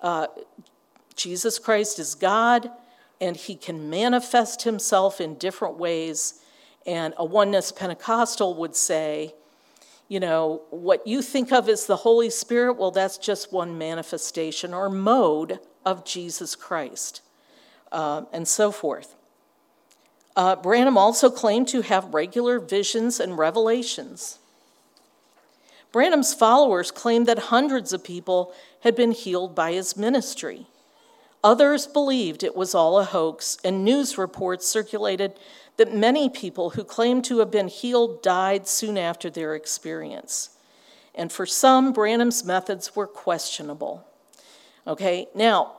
Uh, 0.00 0.26
Jesus 1.14 1.58
Christ 1.58 1.98
is 1.98 2.14
God, 2.14 2.70
and 3.20 3.36
he 3.36 3.54
can 3.54 3.90
manifest 3.90 4.62
himself 4.62 5.20
in 5.20 5.34
different 5.34 5.76
ways. 5.76 6.39
And 6.86 7.14
a 7.16 7.24
oneness 7.24 7.72
Pentecostal 7.72 8.54
would 8.54 8.74
say, 8.74 9.34
you 10.08 10.18
know, 10.18 10.62
what 10.70 11.06
you 11.06 11.22
think 11.22 11.52
of 11.52 11.68
as 11.68 11.86
the 11.86 11.96
Holy 11.96 12.30
Spirit, 12.30 12.74
well, 12.74 12.90
that's 12.90 13.16
just 13.16 13.52
one 13.52 13.78
manifestation 13.78 14.74
or 14.74 14.90
mode 14.90 15.60
of 15.86 16.04
Jesus 16.04 16.56
Christ, 16.56 17.22
uh, 17.92 18.22
and 18.32 18.46
so 18.48 18.72
forth. 18.72 19.14
Uh, 20.34 20.56
Branham 20.56 20.98
also 20.98 21.30
claimed 21.30 21.68
to 21.68 21.82
have 21.82 22.14
regular 22.14 22.58
visions 22.58 23.20
and 23.20 23.36
revelations. 23.38 24.38
Branham's 25.92 26.34
followers 26.34 26.90
claimed 26.90 27.26
that 27.26 27.38
hundreds 27.38 27.92
of 27.92 28.04
people 28.04 28.52
had 28.80 28.94
been 28.94 29.12
healed 29.12 29.54
by 29.54 29.72
his 29.72 29.96
ministry. 29.96 30.66
Others 31.42 31.86
believed 31.88 32.42
it 32.42 32.54
was 32.54 32.74
all 32.74 32.98
a 32.98 33.04
hoax, 33.04 33.58
and 33.64 33.84
news 33.84 34.18
reports 34.18 34.66
circulated 34.66 35.38
that 35.80 35.94
many 35.94 36.28
people 36.28 36.68
who 36.68 36.84
claimed 36.84 37.24
to 37.24 37.38
have 37.38 37.50
been 37.50 37.66
healed 37.66 38.22
died 38.22 38.68
soon 38.68 38.98
after 38.98 39.30
their 39.30 39.54
experience. 39.54 40.50
And 41.14 41.32
for 41.32 41.46
some, 41.46 41.94
Branham's 41.94 42.44
methods 42.44 42.94
were 42.94 43.06
questionable. 43.06 44.06
Okay, 44.86 45.26
now, 45.34 45.72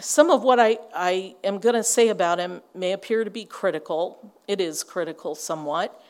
some 0.00 0.30
of 0.30 0.44
what 0.44 0.60
I, 0.60 0.78
I 0.94 1.34
am 1.42 1.58
going 1.58 1.74
to 1.74 1.82
say 1.82 2.10
about 2.10 2.38
him 2.38 2.62
may 2.76 2.92
appear 2.92 3.24
to 3.24 3.30
be 3.30 3.44
critical. 3.44 4.32
It 4.46 4.60
is 4.60 4.84
critical 4.84 5.34
somewhat. 5.34 6.00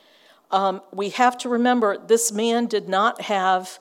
Um, 0.50 0.83
we 0.93 1.09
have 1.09 1.38
to 1.38 1.49
remember 1.49 1.97
this 1.97 2.31
man 2.31 2.66
did 2.66 2.90
not 2.90 3.23
have 3.23 3.78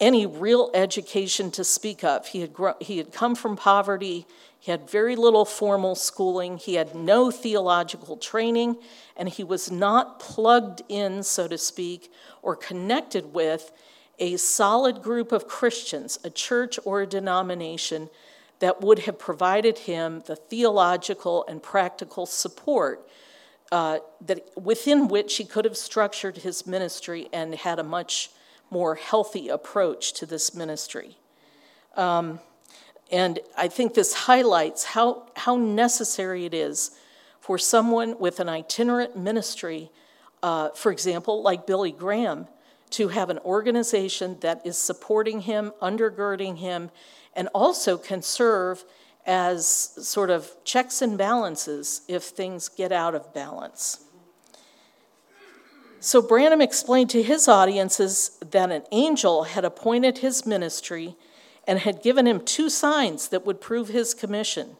any 0.00 0.26
real 0.26 0.70
education 0.74 1.50
to 1.52 1.64
speak 1.64 2.04
of. 2.04 2.28
He 2.28 2.40
had, 2.40 2.52
grown, 2.52 2.74
he 2.80 2.98
had 2.98 3.12
come 3.12 3.34
from 3.34 3.56
poverty, 3.56 4.26
he 4.58 4.70
had 4.70 4.88
very 4.88 5.16
little 5.16 5.44
formal 5.44 5.94
schooling, 5.94 6.56
he 6.56 6.74
had 6.74 6.94
no 6.94 7.30
theological 7.30 8.16
training, 8.16 8.76
and 9.16 9.28
he 9.28 9.44
was 9.44 9.70
not 9.70 10.18
plugged 10.18 10.82
in, 10.88 11.22
so 11.22 11.46
to 11.48 11.58
speak, 11.58 12.10
or 12.42 12.56
connected 12.56 13.32
with 13.32 13.72
a 14.18 14.36
solid 14.36 15.02
group 15.02 15.32
of 15.32 15.48
Christians, 15.48 16.18
a 16.24 16.30
church 16.30 16.78
or 16.84 17.02
a 17.02 17.06
denomination 17.06 18.08
that 18.60 18.80
would 18.80 19.00
have 19.00 19.18
provided 19.18 19.78
him 19.78 20.22
the 20.26 20.36
theological 20.36 21.44
and 21.48 21.62
practical 21.62 22.24
support 22.24 23.06
uh, 23.72 23.98
that 24.20 24.48
within 24.56 25.08
which 25.08 25.36
he 25.36 25.44
could 25.44 25.64
have 25.64 25.76
structured 25.76 26.38
his 26.38 26.66
ministry 26.66 27.28
and 27.32 27.54
had 27.54 27.78
a 27.78 27.82
much 27.82 28.30
more 28.74 28.96
healthy 28.96 29.48
approach 29.48 30.12
to 30.14 30.26
this 30.26 30.52
ministry. 30.52 31.16
Um, 31.96 32.40
and 33.12 33.38
I 33.56 33.68
think 33.68 33.94
this 33.94 34.12
highlights 34.12 34.82
how, 34.82 35.28
how 35.36 35.56
necessary 35.56 36.44
it 36.44 36.54
is 36.54 36.90
for 37.38 37.56
someone 37.56 38.18
with 38.18 38.40
an 38.40 38.48
itinerant 38.48 39.16
ministry, 39.16 39.92
uh, 40.42 40.70
for 40.70 40.90
example, 40.90 41.40
like 41.40 41.68
Billy 41.68 41.92
Graham, 41.92 42.48
to 42.90 43.08
have 43.08 43.30
an 43.30 43.38
organization 43.44 44.38
that 44.40 44.60
is 44.66 44.76
supporting 44.76 45.42
him, 45.42 45.72
undergirding 45.80 46.58
him, 46.58 46.90
and 47.36 47.48
also 47.54 47.96
can 47.96 48.22
serve 48.22 48.84
as 49.24 49.66
sort 49.66 50.30
of 50.30 50.52
checks 50.64 51.00
and 51.00 51.16
balances 51.16 52.02
if 52.08 52.24
things 52.24 52.68
get 52.68 52.90
out 52.90 53.14
of 53.14 53.32
balance. 53.32 54.03
So 56.04 56.20
Branham 56.20 56.60
explained 56.60 57.08
to 57.10 57.22
his 57.22 57.48
audiences 57.48 58.32
that 58.50 58.70
an 58.70 58.82
angel 58.92 59.44
had 59.44 59.64
appointed 59.64 60.18
his 60.18 60.44
ministry 60.44 61.16
and 61.66 61.78
had 61.78 62.02
given 62.02 62.26
him 62.26 62.44
two 62.44 62.68
signs 62.68 63.28
that 63.28 63.46
would 63.46 63.58
prove 63.58 63.88
his 63.88 64.12
commission. 64.12 64.76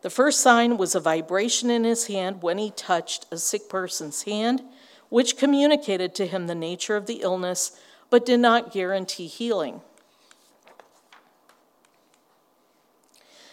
The 0.00 0.08
first 0.08 0.40
sign 0.40 0.78
was 0.78 0.94
a 0.94 1.00
vibration 1.00 1.68
in 1.68 1.84
his 1.84 2.06
hand 2.06 2.40
when 2.40 2.56
he 2.56 2.70
touched 2.70 3.26
a 3.30 3.36
sick 3.36 3.68
person's 3.68 4.22
hand, 4.22 4.62
which 5.10 5.36
communicated 5.36 6.14
to 6.14 6.26
him 6.26 6.46
the 6.46 6.54
nature 6.54 6.96
of 6.96 7.04
the 7.04 7.20
illness 7.20 7.78
but 8.08 8.24
did 8.24 8.40
not 8.40 8.72
guarantee 8.72 9.26
healing. 9.26 9.82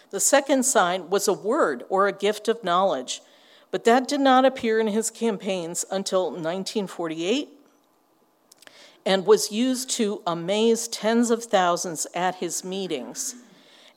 The 0.08 0.20
second 0.20 0.62
sign 0.62 1.10
was 1.10 1.28
a 1.28 1.34
word 1.34 1.84
or 1.90 2.08
a 2.08 2.12
gift 2.12 2.48
of 2.48 2.64
knowledge 2.64 3.20
but 3.74 3.82
that 3.82 4.06
did 4.06 4.20
not 4.20 4.44
appear 4.44 4.78
in 4.78 4.86
his 4.86 5.10
campaigns 5.10 5.84
until 5.90 6.26
1948 6.26 7.48
and 9.04 9.26
was 9.26 9.50
used 9.50 9.90
to 9.90 10.22
amaze 10.28 10.86
tens 10.86 11.28
of 11.28 11.42
thousands 11.42 12.06
at 12.14 12.36
his 12.36 12.62
meetings. 12.62 13.34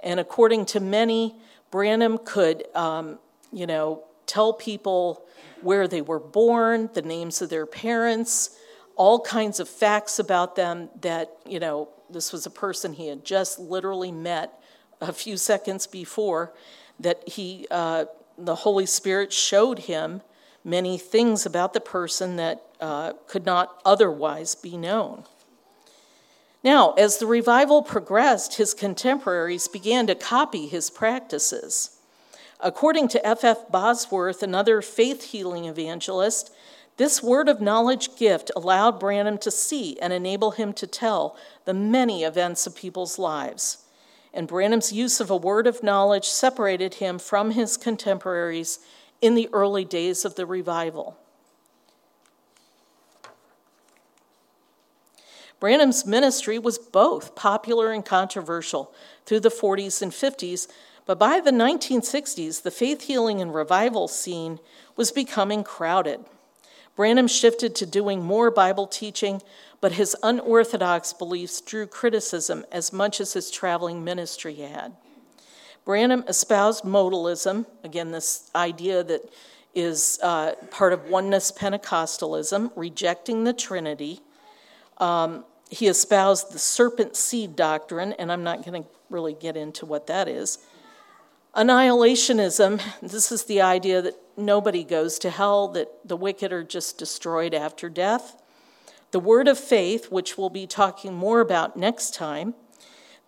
And 0.01 0.19
according 0.19 0.65
to 0.65 0.79
many, 0.79 1.35
Branham 1.69 2.17
could, 2.17 2.63
um, 2.73 3.19
you 3.53 3.67
know, 3.67 4.03
tell 4.25 4.51
people 4.51 5.23
where 5.61 5.87
they 5.87 6.01
were 6.01 6.19
born, 6.19 6.89
the 6.95 7.03
names 7.03 7.43
of 7.43 7.51
their 7.51 7.67
parents, 7.67 8.57
all 8.95 9.19
kinds 9.19 9.59
of 9.59 9.69
facts 9.69 10.17
about 10.17 10.55
them 10.55 10.89
that, 11.01 11.37
you 11.45 11.59
know, 11.59 11.87
this 12.09 12.33
was 12.33 12.47
a 12.47 12.49
person 12.49 12.93
he 12.93 13.09
had 13.09 13.23
just 13.23 13.59
literally 13.59 14.11
met 14.11 14.59
a 15.01 15.13
few 15.13 15.37
seconds 15.37 15.85
before, 15.85 16.51
that 16.99 17.29
he 17.29 17.67
uh, 17.69 18.05
the 18.37 18.55
Holy 18.55 18.85
Spirit 18.85 19.33
showed 19.33 19.79
him 19.79 20.21
many 20.63 20.97
things 20.97 21.45
about 21.45 21.73
the 21.73 21.79
person 21.79 22.35
that 22.35 22.61
uh, 22.79 23.13
could 23.27 23.45
not 23.45 23.81
otherwise 23.85 24.53
be 24.55 24.77
known. 24.77 25.23
Now, 26.63 26.93
as 26.93 27.17
the 27.17 27.25
revival 27.25 27.81
progressed, 27.81 28.55
his 28.55 28.73
contemporaries 28.73 29.67
began 29.67 30.07
to 30.07 30.15
copy 30.15 30.67
his 30.67 30.89
practices. 30.89 31.99
According 32.59 33.07
to 33.09 33.25
F. 33.25 33.43
F. 33.43 33.69
Bosworth, 33.69 34.41
another 34.41 34.81
faith 34.81 35.31
healing 35.31 35.65
evangelist, 35.65 36.51
this 36.97 37.21
word 37.21 37.47
of 37.47 37.61
knowledge 37.61 38.15
gift 38.17 38.49
allowed 38.55 38.99
Branham 38.99 39.37
to 39.39 39.51
see 39.51 39.99
and 39.99 40.11
enable 40.11 40.51
him 40.51 40.73
to 40.73 40.87
tell 40.87 41.37
the 41.65 41.73
many 41.73 42.23
events 42.23 42.65
of 42.65 42.75
people's 42.75 43.19
lives. 43.19 43.85
And 44.33 44.47
Branham's 44.47 44.91
use 44.91 45.19
of 45.19 45.29
a 45.29 45.37
word 45.37 45.67
of 45.67 45.83
knowledge 45.83 46.25
separated 46.25 46.95
him 46.95 47.17
from 47.19 47.51
his 47.51 47.77
contemporaries 47.77 48.79
in 49.21 49.35
the 49.35 49.49
early 49.51 49.85
days 49.85 50.25
of 50.25 50.35
the 50.35 50.45
revival. 50.45 51.17
Branham's 55.59 56.05
ministry 56.05 56.59
was 56.59 56.77
both 56.77 57.33
popular 57.35 57.91
and 57.91 58.05
controversial 58.05 58.93
through 59.25 59.39
the 59.39 59.49
40s 59.49 60.01
and 60.03 60.11
50s, 60.11 60.67
but 61.07 61.17
by 61.17 61.39
the 61.39 61.51
1960s, 61.51 62.61
the 62.61 62.69
faith 62.69 63.03
healing 63.03 63.41
and 63.41 63.55
revival 63.55 64.07
scene 64.07 64.59
was 64.95 65.11
becoming 65.11 65.63
crowded. 65.63 66.23
Branham 66.95 67.27
shifted 67.27 67.75
to 67.75 67.85
doing 67.85 68.23
more 68.23 68.51
Bible 68.51 68.87
teaching, 68.87 69.41
but 69.79 69.93
his 69.93 70.15
unorthodox 70.23 71.13
beliefs 71.13 71.61
drew 71.61 71.85
criticism 71.85 72.65
as 72.71 72.91
much 72.91 73.21
as 73.21 73.33
his 73.33 73.51
traveling 73.51 74.03
ministry 74.03 74.55
had. 74.55 74.95
Branham 75.85 76.23
espoused 76.27 76.83
modalism, 76.83 77.65
again, 77.83 78.11
this 78.11 78.49
idea 78.55 79.03
that 79.03 79.21
is 79.73 80.19
uh, 80.23 80.53
part 80.71 80.91
of 80.91 81.09
oneness 81.09 81.51
Pentecostalism, 81.51 82.71
rejecting 82.75 83.43
the 83.43 83.53
Trinity. 83.53 84.19
Um, 84.97 85.45
he 85.69 85.87
espoused 85.87 86.51
the 86.51 86.59
serpent 86.59 87.15
seed 87.15 87.55
doctrine, 87.55 88.13
and 88.13 88.31
I'm 88.31 88.43
not 88.43 88.65
going 88.65 88.83
to 88.83 88.89
really 89.09 89.33
get 89.33 89.55
into 89.55 89.85
what 89.85 90.07
that 90.07 90.27
is. 90.27 90.57
Annihilationism, 91.55 92.81
this 93.01 93.31
is 93.31 93.45
the 93.45 93.61
idea 93.61 94.01
that 94.01 94.15
nobody 94.35 94.83
goes 94.83 95.19
to 95.19 95.29
hell, 95.29 95.67
that 95.69 95.89
the 96.03 96.17
wicked 96.17 96.51
are 96.51 96.63
just 96.63 96.97
destroyed 96.97 97.53
after 97.53 97.87
death. 97.89 98.41
The 99.11 99.19
word 99.19 99.47
of 99.47 99.57
faith, 99.57 100.11
which 100.11 100.37
we'll 100.37 100.49
be 100.49 100.67
talking 100.67 101.13
more 101.13 101.39
about 101.39 101.77
next 101.77 102.13
time. 102.13 102.55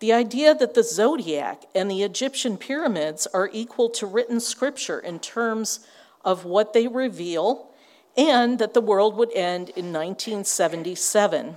The 0.00 0.12
idea 0.12 0.54
that 0.54 0.74
the 0.74 0.82
zodiac 0.82 1.62
and 1.74 1.90
the 1.90 2.02
Egyptian 2.02 2.56
pyramids 2.56 3.26
are 3.34 3.50
equal 3.52 3.90
to 3.90 4.06
written 4.06 4.40
scripture 4.40 4.98
in 4.98 5.20
terms 5.20 5.80
of 6.24 6.44
what 6.44 6.72
they 6.72 6.86
reveal, 6.88 7.70
and 8.16 8.58
that 8.58 8.74
the 8.74 8.80
world 8.80 9.16
would 9.16 9.32
end 9.32 9.70
in 9.70 9.92
1977. 9.92 11.56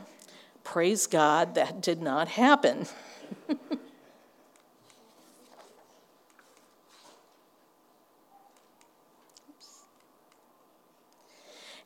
Praise 0.63 1.07
God, 1.07 1.55
that 1.55 1.81
did 1.81 2.01
not 2.01 2.29
happen. 2.29 2.87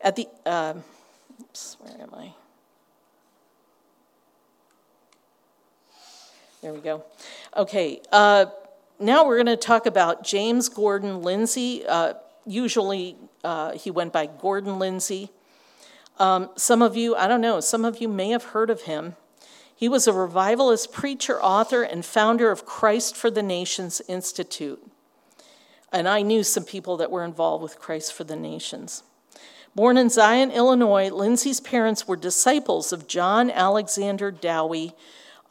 At 0.01 0.15
the, 0.15 0.27
uh, 0.45 0.75
oops, 1.57 1.77
where 1.79 2.01
am 2.01 2.13
I? 2.13 2.33
There 6.61 6.73
we 6.73 6.79
go. 6.79 7.03
Okay, 7.55 8.01
uh, 8.11 8.45
now 8.99 9.25
we're 9.25 9.37
going 9.37 9.47
to 9.47 9.57
talk 9.57 9.85
about 9.85 10.23
James 10.23 10.69
Gordon 10.69 11.21
Lindsay. 11.21 11.83
Uh, 11.87 12.13
usually 12.45 13.15
uh, 13.43 13.71
he 13.71 13.89
went 13.89 14.13
by 14.13 14.27
Gordon 14.27 14.77
Lindsay. 14.77 15.29
Um, 16.19 16.49
some 16.55 16.81
of 16.81 16.95
you, 16.95 17.15
I 17.15 17.27
don't 17.27 17.41
know, 17.41 17.59
some 17.59 17.85
of 17.85 18.01
you 18.01 18.07
may 18.07 18.29
have 18.29 18.43
heard 18.45 18.69
of 18.69 18.83
him. 18.83 19.15
He 19.75 19.87
was 19.87 20.07
a 20.07 20.13
revivalist 20.13 20.91
preacher, 20.91 21.41
author, 21.41 21.83
and 21.83 22.03
founder 22.03 22.51
of 22.51 22.65
Christ 22.65 23.15
for 23.15 23.29
the 23.29 23.43
Nations 23.43 24.01
Institute. 24.07 24.83
And 25.91 26.07
I 26.07 26.21
knew 26.21 26.43
some 26.43 26.65
people 26.65 26.97
that 26.97 27.11
were 27.11 27.23
involved 27.23 27.63
with 27.63 27.79
Christ 27.79 28.13
for 28.13 28.23
the 28.23 28.35
Nations. 28.35 29.03
Born 29.77 29.95
in 29.97 30.09
Zion, 30.09 30.49
Illinois, 30.49 31.11
Lindsay's 31.11 31.59
parents 31.59 32.07
were 32.07 32.15
disciples 32.15 32.91
of 32.91 33.05
John 33.05 33.51
Alexander 33.51 34.31
Dowie. 34.31 34.95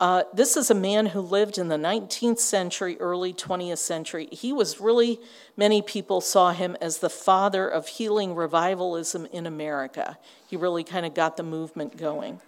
Uh, 0.01 0.25
this 0.35 0.57
is 0.57 0.69
a 0.69 0.75
man 0.75 1.07
who 1.07 1.21
lived 1.21 1.59
in 1.59 1.69
the 1.69 1.77
19th 1.77 2.41
century, 2.41 2.97
early 2.99 3.33
20th 3.33 3.79
century. 3.79 4.27
He 4.33 4.53
was 4.53 4.81
really, 4.81 5.21
many 5.57 5.81
people 5.81 6.21
saw 6.21 6.51
him 6.51 6.77
as 6.81 6.99
the 6.99 7.09
father 7.09 7.69
of 7.69 7.87
healing 7.87 8.35
revivalism 8.35 9.27
in 9.27 9.47
America. 9.47 10.19
He 10.45 10.57
really 10.57 10.83
kind 10.83 11.07
of 11.07 11.15
got 11.15 11.37
the 11.37 11.45
movement 11.45 11.97
going. 11.97 12.41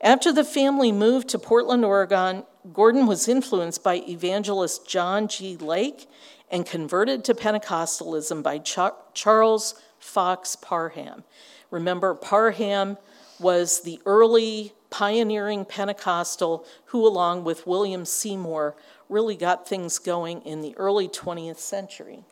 After 0.00 0.32
the 0.32 0.42
family 0.42 0.90
moved 0.90 1.28
to 1.28 1.38
Portland, 1.38 1.84
Oregon, 1.84 2.42
Gordon 2.72 3.06
was 3.06 3.28
influenced 3.28 3.84
by 3.84 4.02
evangelist 4.08 4.88
John 4.88 5.28
G. 5.28 5.56
Lake 5.58 6.08
and 6.50 6.66
converted 6.66 7.22
to 7.24 7.34
Pentecostalism 7.34 8.42
by 8.42 8.58
Charles 8.58 9.74
Fox 10.04 10.54
Parham. 10.54 11.24
Remember, 11.70 12.14
Parham 12.14 12.98
was 13.40 13.80
the 13.80 14.00
early 14.04 14.74
pioneering 14.90 15.64
Pentecostal 15.64 16.64
who, 16.86 17.04
along 17.06 17.42
with 17.42 17.66
William 17.66 18.04
Seymour, 18.04 18.76
really 19.08 19.34
got 19.34 19.66
things 19.66 19.98
going 19.98 20.42
in 20.42 20.60
the 20.60 20.76
early 20.76 21.08
20th 21.08 21.56
century. 21.56 22.22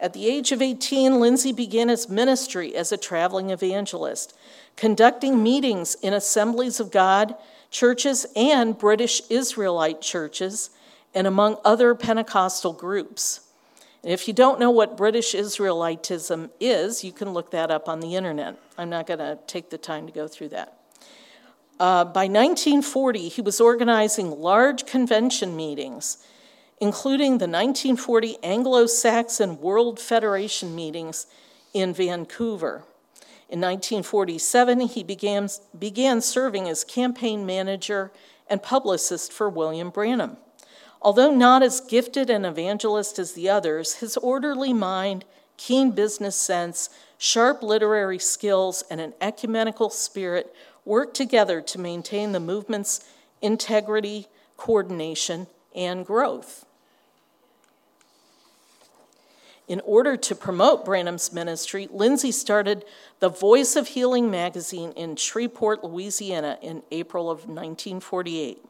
At 0.00 0.12
the 0.12 0.26
age 0.26 0.52
of 0.52 0.60
18, 0.60 1.20
Lindsay 1.20 1.52
began 1.52 1.88
his 1.88 2.08
ministry 2.08 2.74
as 2.74 2.92
a 2.92 2.96
traveling 2.96 3.50
evangelist, 3.50 4.36
conducting 4.76 5.42
meetings 5.42 5.94
in 6.02 6.12
assemblies 6.12 6.80
of 6.80 6.90
God, 6.90 7.36
churches, 7.70 8.26
and 8.36 8.76
British 8.76 9.22
Israelite 9.30 10.00
churches, 10.02 10.70
and 11.14 11.26
among 11.26 11.56
other 11.64 11.94
Pentecostal 11.94 12.72
groups. 12.72 13.47
If 14.08 14.26
you 14.26 14.32
don't 14.32 14.58
know 14.58 14.70
what 14.70 14.96
British 14.96 15.34
Israelitism 15.34 16.48
is, 16.60 17.04
you 17.04 17.12
can 17.12 17.34
look 17.34 17.50
that 17.50 17.70
up 17.70 17.90
on 17.90 18.00
the 18.00 18.16
internet. 18.16 18.58
I'm 18.78 18.88
not 18.88 19.06
going 19.06 19.18
to 19.18 19.38
take 19.46 19.68
the 19.68 19.76
time 19.76 20.06
to 20.06 20.12
go 20.14 20.26
through 20.26 20.48
that. 20.48 20.78
Uh, 21.78 22.06
by 22.06 22.24
1940, 22.24 23.28
he 23.28 23.42
was 23.42 23.60
organizing 23.60 24.30
large 24.30 24.86
convention 24.86 25.54
meetings, 25.54 26.24
including 26.80 27.32
the 27.32 27.46
1940 27.46 28.38
Anglo 28.42 28.86
Saxon 28.86 29.60
World 29.60 30.00
Federation 30.00 30.74
meetings 30.74 31.26
in 31.74 31.92
Vancouver. 31.92 32.84
In 33.50 33.60
1947, 33.60 34.80
he 34.80 35.04
began, 35.04 35.50
began 35.78 36.22
serving 36.22 36.66
as 36.66 36.82
campaign 36.82 37.44
manager 37.44 38.10
and 38.48 38.62
publicist 38.62 39.34
for 39.34 39.50
William 39.50 39.90
Branham. 39.90 40.38
Although 41.00 41.32
not 41.32 41.62
as 41.62 41.80
gifted 41.80 42.28
an 42.28 42.44
evangelist 42.44 43.18
as 43.18 43.32
the 43.32 43.48
others, 43.48 43.96
his 43.96 44.16
orderly 44.16 44.72
mind, 44.72 45.24
keen 45.56 45.92
business 45.92 46.36
sense, 46.36 46.90
sharp 47.18 47.62
literary 47.62 48.18
skills, 48.18 48.82
and 48.90 49.00
an 49.00 49.14
ecumenical 49.20 49.90
spirit 49.90 50.54
worked 50.84 51.14
together 51.14 51.60
to 51.60 51.78
maintain 51.78 52.32
the 52.32 52.40
movement's 52.40 53.04
integrity, 53.40 54.26
coordination, 54.56 55.46
and 55.74 56.04
growth. 56.04 56.64
In 59.68 59.82
order 59.84 60.16
to 60.16 60.34
promote 60.34 60.86
Branham's 60.86 61.30
ministry, 61.30 61.88
Lindsay 61.92 62.32
started 62.32 62.86
the 63.20 63.28
Voice 63.28 63.76
of 63.76 63.88
Healing 63.88 64.30
magazine 64.30 64.92
in 64.92 65.14
Shreveport, 65.14 65.84
Louisiana 65.84 66.58
in 66.62 66.82
April 66.90 67.30
of 67.30 67.40
1948. 67.40 68.64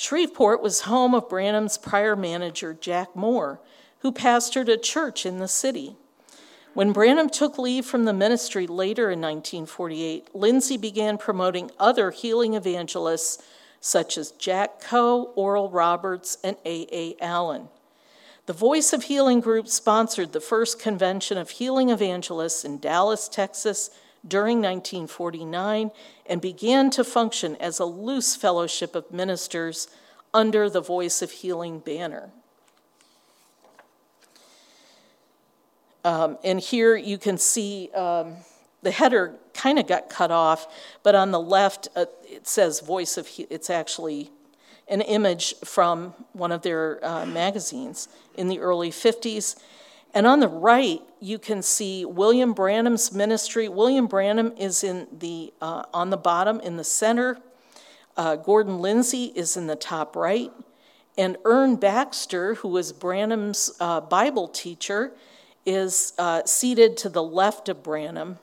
Shreveport 0.00 0.62
was 0.62 0.80
home 0.80 1.14
of 1.14 1.28
Branham's 1.28 1.76
prior 1.76 2.16
manager, 2.16 2.72
Jack 2.72 3.14
Moore, 3.14 3.60
who 3.98 4.12
pastored 4.12 4.66
a 4.66 4.78
church 4.78 5.26
in 5.26 5.40
the 5.40 5.46
city. 5.46 5.94
When 6.72 6.94
Branham 6.94 7.28
took 7.28 7.58
leave 7.58 7.84
from 7.84 8.06
the 8.06 8.14
ministry 8.14 8.66
later 8.66 9.10
in 9.10 9.20
1948, 9.20 10.34
Lindsay 10.34 10.78
began 10.78 11.18
promoting 11.18 11.70
other 11.78 12.12
healing 12.12 12.54
evangelists 12.54 13.42
such 13.78 14.16
as 14.16 14.30
Jack 14.30 14.80
Coe, 14.80 15.34
Oral 15.36 15.68
Roberts, 15.68 16.38
and 16.42 16.56
A. 16.64 16.86
A. 16.90 17.16
Allen. 17.20 17.68
The 18.46 18.54
Voice 18.54 18.94
of 18.94 19.02
Healing 19.02 19.40
group 19.40 19.68
sponsored 19.68 20.32
the 20.32 20.40
first 20.40 20.80
convention 20.80 21.36
of 21.36 21.50
healing 21.50 21.90
evangelists 21.90 22.64
in 22.64 22.78
Dallas, 22.78 23.28
Texas 23.28 23.90
during 24.26 24.58
1949 24.58 25.90
and 26.26 26.40
began 26.40 26.90
to 26.90 27.04
function 27.04 27.56
as 27.56 27.78
a 27.78 27.84
loose 27.84 28.36
fellowship 28.36 28.94
of 28.94 29.10
ministers 29.10 29.88
under 30.32 30.70
the 30.70 30.80
Voice 30.80 31.22
of 31.22 31.30
Healing 31.30 31.78
banner. 31.80 32.30
Um, 36.04 36.38
and 36.44 36.60
here 36.60 36.96
you 36.96 37.18
can 37.18 37.36
see 37.36 37.90
um, 37.94 38.36
the 38.82 38.90
header 38.90 39.34
kind 39.52 39.78
of 39.78 39.86
got 39.86 40.08
cut 40.08 40.30
off, 40.30 40.66
but 41.02 41.14
on 41.14 41.30
the 41.30 41.40
left 41.40 41.88
uh, 41.94 42.06
it 42.24 42.46
says 42.46 42.80
Voice 42.80 43.16
of 43.18 43.26
he- 43.26 43.46
it's 43.50 43.68
actually 43.68 44.30
an 44.88 45.00
image 45.02 45.54
from 45.64 46.14
one 46.32 46.50
of 46.50 46.62
their 46.62 47.04
uh, 47.04 47.26
magazines 47.26 48.08
in 48.34 48.48
the 48.48 48.58
early 48.58 48.90
50s. 48.90 49.56
And 50.12 50.26
on 50.26 50.40
the 50.40 50.48
right, 50.48 51.00
you 51.20 51.38
can 51.38 51.62
see 51.62 52.04
William 52.04 52.52
Branham's 52.52 53.12
ministry. 53.12 53.68
William 53.68 54.06
Branham 54.06 54.52
is 54.56 54.82
in 54.82 55.06
the, 55.16 55.52
uh, 55.60 55.84
on 55.94 56.10
the 56.10 56.16
bottom 56.16 56.60
in 56.60 56.76
the 56.76 56.84
center. 56.84 57.38
Uh, 58.16 58.36
Gordon 58.36 58.80
Lindsay 58.80 59.26
is 59.36 59.56
in 59.56 59.66
the 59.66 59.76
top 59.76 60.16
right. 60.16 60.50
And 61.16 61.36
Ern 61.44 61.76
Baxter, 61.76 62.54
who 62.54 62.68
was 62.68 62.92
Branham's 62.92 63.70
uh, 63.78 64.00
Bible 64.00 64.48
teacher, 64.48 65.12
is 65.64 66.12
uh, 66.18 66.42
seated 66.44 66.96
to 66.98 67.08
the 67.08 67.22
left 67.22 67.68
of 67.68 67.82
Branham. 67.82 68.38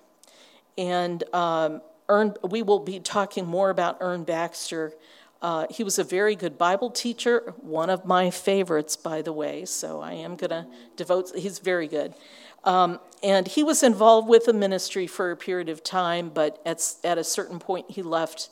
And 0.77 1.23
um, 1.33 1.81
Ern, 2.09 2.35
we 2.49 2.61
will 2.61 2.79
be 2.79 2.99
talking 2.99 3.45
more 3.45 3.69
about 3.69 3.97
Ern 3.99 4.23
Baxter. 4.23 4.93
Uh, 5.41 5.67
he 5.69 5.83
was 5.83 5.99
a 5.99 6.03
very 6.03 6.35
good 6.35 6.57
Bible 6.57 6.89
teacher, 6.89 7.53
one 7.57 7.89
of 7.89 8.05
my 8.05 8.31
favorites, 8.31 8.95
by 8.95 9.21
the 9.21 9.31
way, 9.31 9.65
so 9.65 10.01
I 10.01 10.13
am 10.13 10.35
going 10.35 10.49
to 10.49 10.65
devote, 10.95 11.31
he's 11.35 11.59
very 11.59 11.87
good. 11.87 12.15
Um, 12.63 12.99
and 13.21 13.47
he 13.47 13.63
was 13.63 13.83
involved 13.83 14.27
with 14.27 14.45
the 14.45 14.53
ministry 14.53 15.05
for 15.05 15.31
a 15.31 15.37
period 15.37 15.69
of 15.69 15.83
time, 15.83 16.29
but 16.33 16.61
at, 16.65 16.81
at 17.03 17.17
a 17.17 17.23
certain 17.23 17.59
point 17.59 17.91
he 17.91 18.01
left 18.01 18.49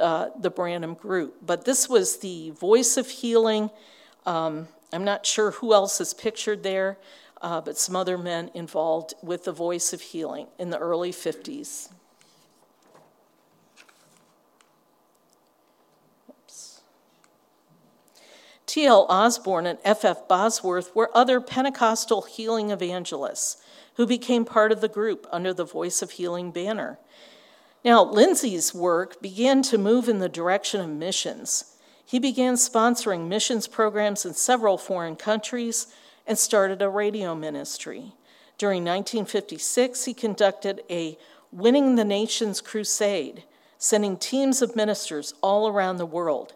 uh, 0.00 0.30
the 0.38 0.50
Branham 0.50 0.94
group. 0.94 1.36
But 1.40 1.64
this 1.64 1.88
was 1.88 2.18
the 2.18 2.50
voice 2.50 2.96
of 2.96 3.08
healing. 3.08 3.70
Um, 4.26 4.68
I'm 4.92 5.04
not 5.04 5.24
sure 5.24 5.52
who 5.52 5.72
else 5.72 6.00
is 6.00 6.14
pictured 6.14 6.62
there, 6.62 6.98
uh, 7.42 7.60
but 7.60 7.78
some 7.78 7.94
other 7.94 8.18
men 8.18 8.50
involved 8.54 9.14
with 9.22 9.44
the 9.44 9.52
voice 9.52 9.92
of 9.92 10.00
healing 10.00 10.48
in 10.58 10.70
the 10.70 10.78
early 10.78 11.12
50s. 11.12 11.90
T.L. 18.66 19.06
Osborn 19.08 19.66
and 19.66 19.78
F.F. 19.84 20.26
Bosworth 20.26 20.94
were 20.94 21.10
other 21.14 21.40
Pentecostal 21.40 22.22
healing 22.22 22.70
evangelists 22.70 23.58
who 23.94 24.06
became 24.06 24.44
part 24.44 24.72
of 24.72 24.80
the 24.80 24.88
group 24.88 25.26
under 25.30 25.52
the 25.52 25.64
Voice 25.64 26.02
of 26.02 26.12
Healing 26.12 26.50
banner. 26.50 26.98
Now, 27.84 28.02
Lindsay's 28.02 28.74
work 28.74 29.20
began 29.20 29.62
to 29.64 29.76
move 29.76 30.08
in 30.08 30.18
the 30.18 30.28
direction 30.28 30.80
of 30.80 30.88
missions. 30.88 31.76
He 32.06 32.18
began 32.18 32.54
sponsoring 32.54 33.28
missions 33.28 33.68
programs 33.68 34.24
in 34.24 34.34
several 34.34 34.78
foreign 34.78 35.16
countries 35.16 35.88
and 36.26 36.38
started 36.38 36.80
a 36.80 36.88
radio 36.88 37.34
ministry. 37.34 38.14
During 38.56 38.82
1956, 38.82 40.04
he 40.06 40.14
conducted 40.14 40.82
a 40.88 41.18
Winning 41.52 41.96
the 41.96 42.04
Nations 42.04 42.60
crusade, 42.60 43.44
sending 43.78 44.16
teams 44.16 44.62
of 44.62 44.74
ministers 44.74 45.34
all 45.42 45.68
around 45.68 45.98
the 45.98 46.06
world. 46.06 46.54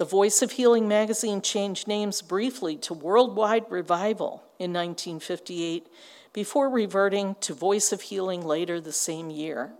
The 0.00 0.06
Voice 0.06 0.40
of 0.40 0.52
Healing 0.52 0.88
magazine 0.88 1.42
changed 1.42 1.86
names 1.86 2.22
briefly 2.22 2.74
to 2.76 2.94
Worldwide 2.94 3.66
Revival 3.68 4.42
in 4.58 4.72
1958 4.72 5.88
before 6.32 6.70
reverting 6.70 7.36
to 7.42 7.52
Voice 7.52 7.92
of 7.92 8.00
Healing 8.00 8.42
later 8.42 8.80
the 8.80 8.94
same 8.94 9.28
year. 9.28 9.72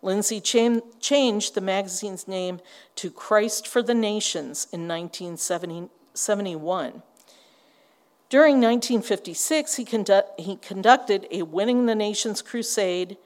Lindsay 0.00 0.40
changed 0.40 1.54
the 1.54 1.60
magazine's 1.60 2.26
name 2.26 2.60
to 2.96 3.10
Christ 3.10 3.68
for 3.68 3.82
the 3.82 3.92
Nations 3.92 4.66
in 4.72 4.88
1971. 4.88 7.02
During 8.30 8.62
1956, 8.62 9.76
he, 9.76 9.84
conduct, 9.84 10.40
he 10.40 10.56
conducted 10.56 11.28
a 11.30 11.42
Winning 11.42 11.84
the 11.84 11.94
Nations 11.94 12.40
crusade, 12.40 13.18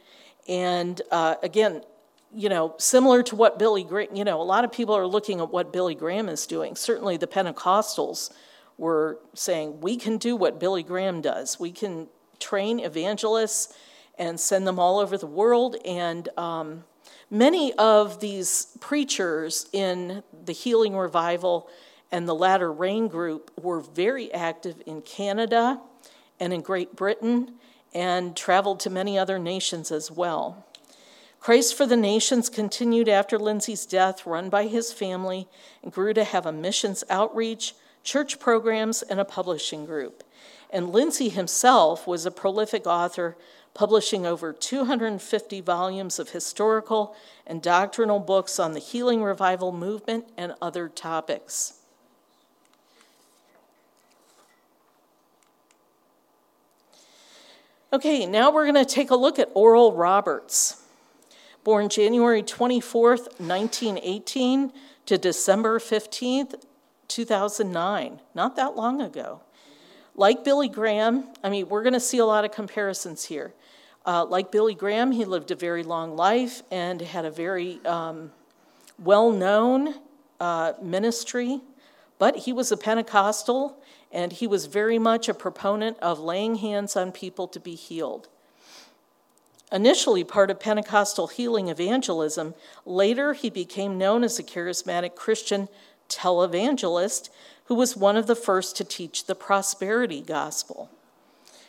and 0.48 1.00
uh, 1.12 1.37
again, 1.44 1.84
you 2.35 2.49
know, 2.49 2.75
similar 2.79 3.23
to 3.25 3.37
what 3.37 3.59
Billy 3.59 3.85
Graham, 3.85 4.14
you 4.14 4.25
know, 4.25 4.40
a 4.40 4.44
lot 4.44 4.64
of 4.64 4.73
people 4.73 4.94
are 4.94 5.07
looking 5.07 5.40
at 5.40 5.51
what 5.51 5.73
Billy 5.73 5.94
Graham 5.94 6.29
is 6.29 6.47
doing. 6.47 6.75
Certainly 6.77 7.18
the 7.18 7.27
Pentecostals 7.27 8.33
were 8.77 9.20
saying, 9.35 9.81
we 9.81 9.97
can 9.97 10.18
do 10.18 10.35
what 10.35 10.59
Billy 10.59 10.83
Graham 10.83 11.20
does. 11.20 11.61
We 11.61 11.70
can 11.70 12.09
train 12.40 12.81
evangelists 12.81 13.73
and 14.18 14.38
send 14.38 14.66
them 14.66 14.79
all 14.79 14.99
over 14.99 15.16
the 15.16 15.27
world. 15.27 15.77
And 15.85 16.29
um, 16.37 16.85
many 17.31 17.73
of 17.75 18.20
these 18.20 18.77
preachers 18.81 19.68
in 19.73 20.23
the 20.44 20.53
Healing 20.53 20.97
Revival 20.97 21.68
and 22.11 22.29
the 22.29 22.35
Latter 22.35 22.73
Rain 22.73 23.09
group 23.09 23.51
were 23.61 23.81
very 23.81 24.33
active 24.33 24.83
in 24.87 25.03
Canada 25.03 25.81
and 26.40 26.53
in 26.53 26.61
Great 26.61 26.97
Britain 26.97 27.55
and 27.92 28.37
traveled 28.37 28.81
to 28.81 28.90
many 28.90 29.18
other 29.18 29.38
nations 29.38 29.92
as 29.92 30.11
well. 30.11 30.64
Christ 31.44 31.74
for 31.74 31.85
the 31.85 31.94
Nations 31.94 32.48
continued 32.48 33.07
after 33.07 33.38
Lindsay's 33.38 33.85
death, 33.85 34.24
run 34.24 34.48
by 34.48 34.66
his 34.66 34.94
family, 34.94 35.46
and 35.83 35.92
grew 35.92 36.14
to 36.14 36.24
have 36.24 36.46
a 36.46 36.52
missions 36.52 37.04
outreach, 37.11 37.74
church 38.02 38.40
programs, 38.40 39.02
and 39.02 39.20
a 39.20 39.26
publishing 39.26 39.85
group. 39.85 40.24
And 40.70 40.88
Lindsay 40.88 41.28
himself 41.28 42.07
was 42.07 42.24
a 42.24 42.30
prolific 42.30 42.87
author, 42.87 43.37
publishing 43.74 44.24
over 44.24 44.54
250 44.54 45.61
volumes 45.61 46.18
of 46.18 46.30
historical 46.30 47.14
and 47.46 47.61
doctrinal 47.61 48.20
books 48.20 48.59
on 48.59 48.72
the 48.72 48.80
healing 48.80 49.22
revival 49.22 49.70
movement 49.70 50.24
and 50.38 50.54
other 50.62 50.88
topics. 50.88 51.74
Okay, 57.92 58.24
now 58.24 58.50
we're 58.50 58.64
going 58.64 58.83
to 58.83 58.90
take 58.90 59.11
a 59.11 59.14
look 59.14 59.38
at 59.38 59.50
Oral 59.52 59.92
Roberts 59.92 60.80
born 61.64 61.88
January 61.88 62.42
24th, 62.42 63.40
1918 63.40 64.72
to 65.07 65.18
December 65.18 65.79
15th, 65.79 66.62
2009. 67.09 68.20
Not 68.35 68.57
that 68.57 68.77
long 68.77 69.00
ago. 69.00 69.40
Like 70.14 70.44
Billy 70.44 70.68
Graham, 70.68 71.24
I 71.42 71.48
mean, 71.48 71.68
we're 71.68 71.83
going 71.83 71.94
to 71.94 72.00
see 72.00 72.18
a 72.18 72.27
lot 72.27 72.44
of 72.44 72.53
comparisons 72.53 73.24
here. 73.24 73.55
Uh, 74.07 74.24
like 74.27 74.53
Billy 74.53 74.74
Graham, 74.74 75.11
he 75.11 75.24
lived 75.24 75.50
a 75.50 75.57
very 75.57 75.83
long 75.83 76.14
life 76.14 76.62
and 76.70 77.00
had 77.00 77.24
a 77.24 77.31
very 77.31 77.85
um, 77.87 78.31
well 79.03 79.33
known 79.33 79.94
uh, 80.38 80.74
ministry, 80.83 81.62
but 82.18 82.37
he 82.37 82.53
was 82.53 82.70
a 82.70 82.77
Pentecostal 82.77 83.83
and 84.12 84.33
he 84.33 84.46
was 84.46 84.66
very 84.66 84.98
much 84.98 85.29
a 85.29 85.35
proponent 85.35 85.98
of 85.98 86.20
laying 86.20 86.57
hands 86.57 86.94
on 86.94 87.11
people 87.11 87.48
to 87.48 87.59
be 87.59 87.74
healed. 87.74 88.29
Initially 89.72 90.24
part 90.24 90.50
of 90.50 90.61
Pentecostal 90.61 91.29
healing 91.29 91.68
evangelism, 91.68 92.55
later 92.85 93.33
he 93.33 93.50
became 93.50 93.98
known 93.98 94.22
as 94.22 94.38
a 94.38 94.42
charismatic 94.42 95.14
Christian 95.14 95.68
televangelist 96.09 97.31
who 97.64 97.74
was 97.74 97.96
one 97.96 98.16
of 98.16 98.27
the 98.27 98.37
first 98.37 98.77
to 98.77 98.85
teach 98.85 99.27
the 99.27 99.35
prosperity 99.35 100.20
gospel, 100.20 100.90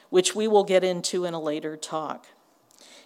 which 0.09 0.35
we 0.35 0.47
will 0.47 0.63
get 0.63 0.83
into 0.83 1.25
in 1.25 1.33
a 1.33 1.41
later 1.41 1.77
talk. 1.77 2.27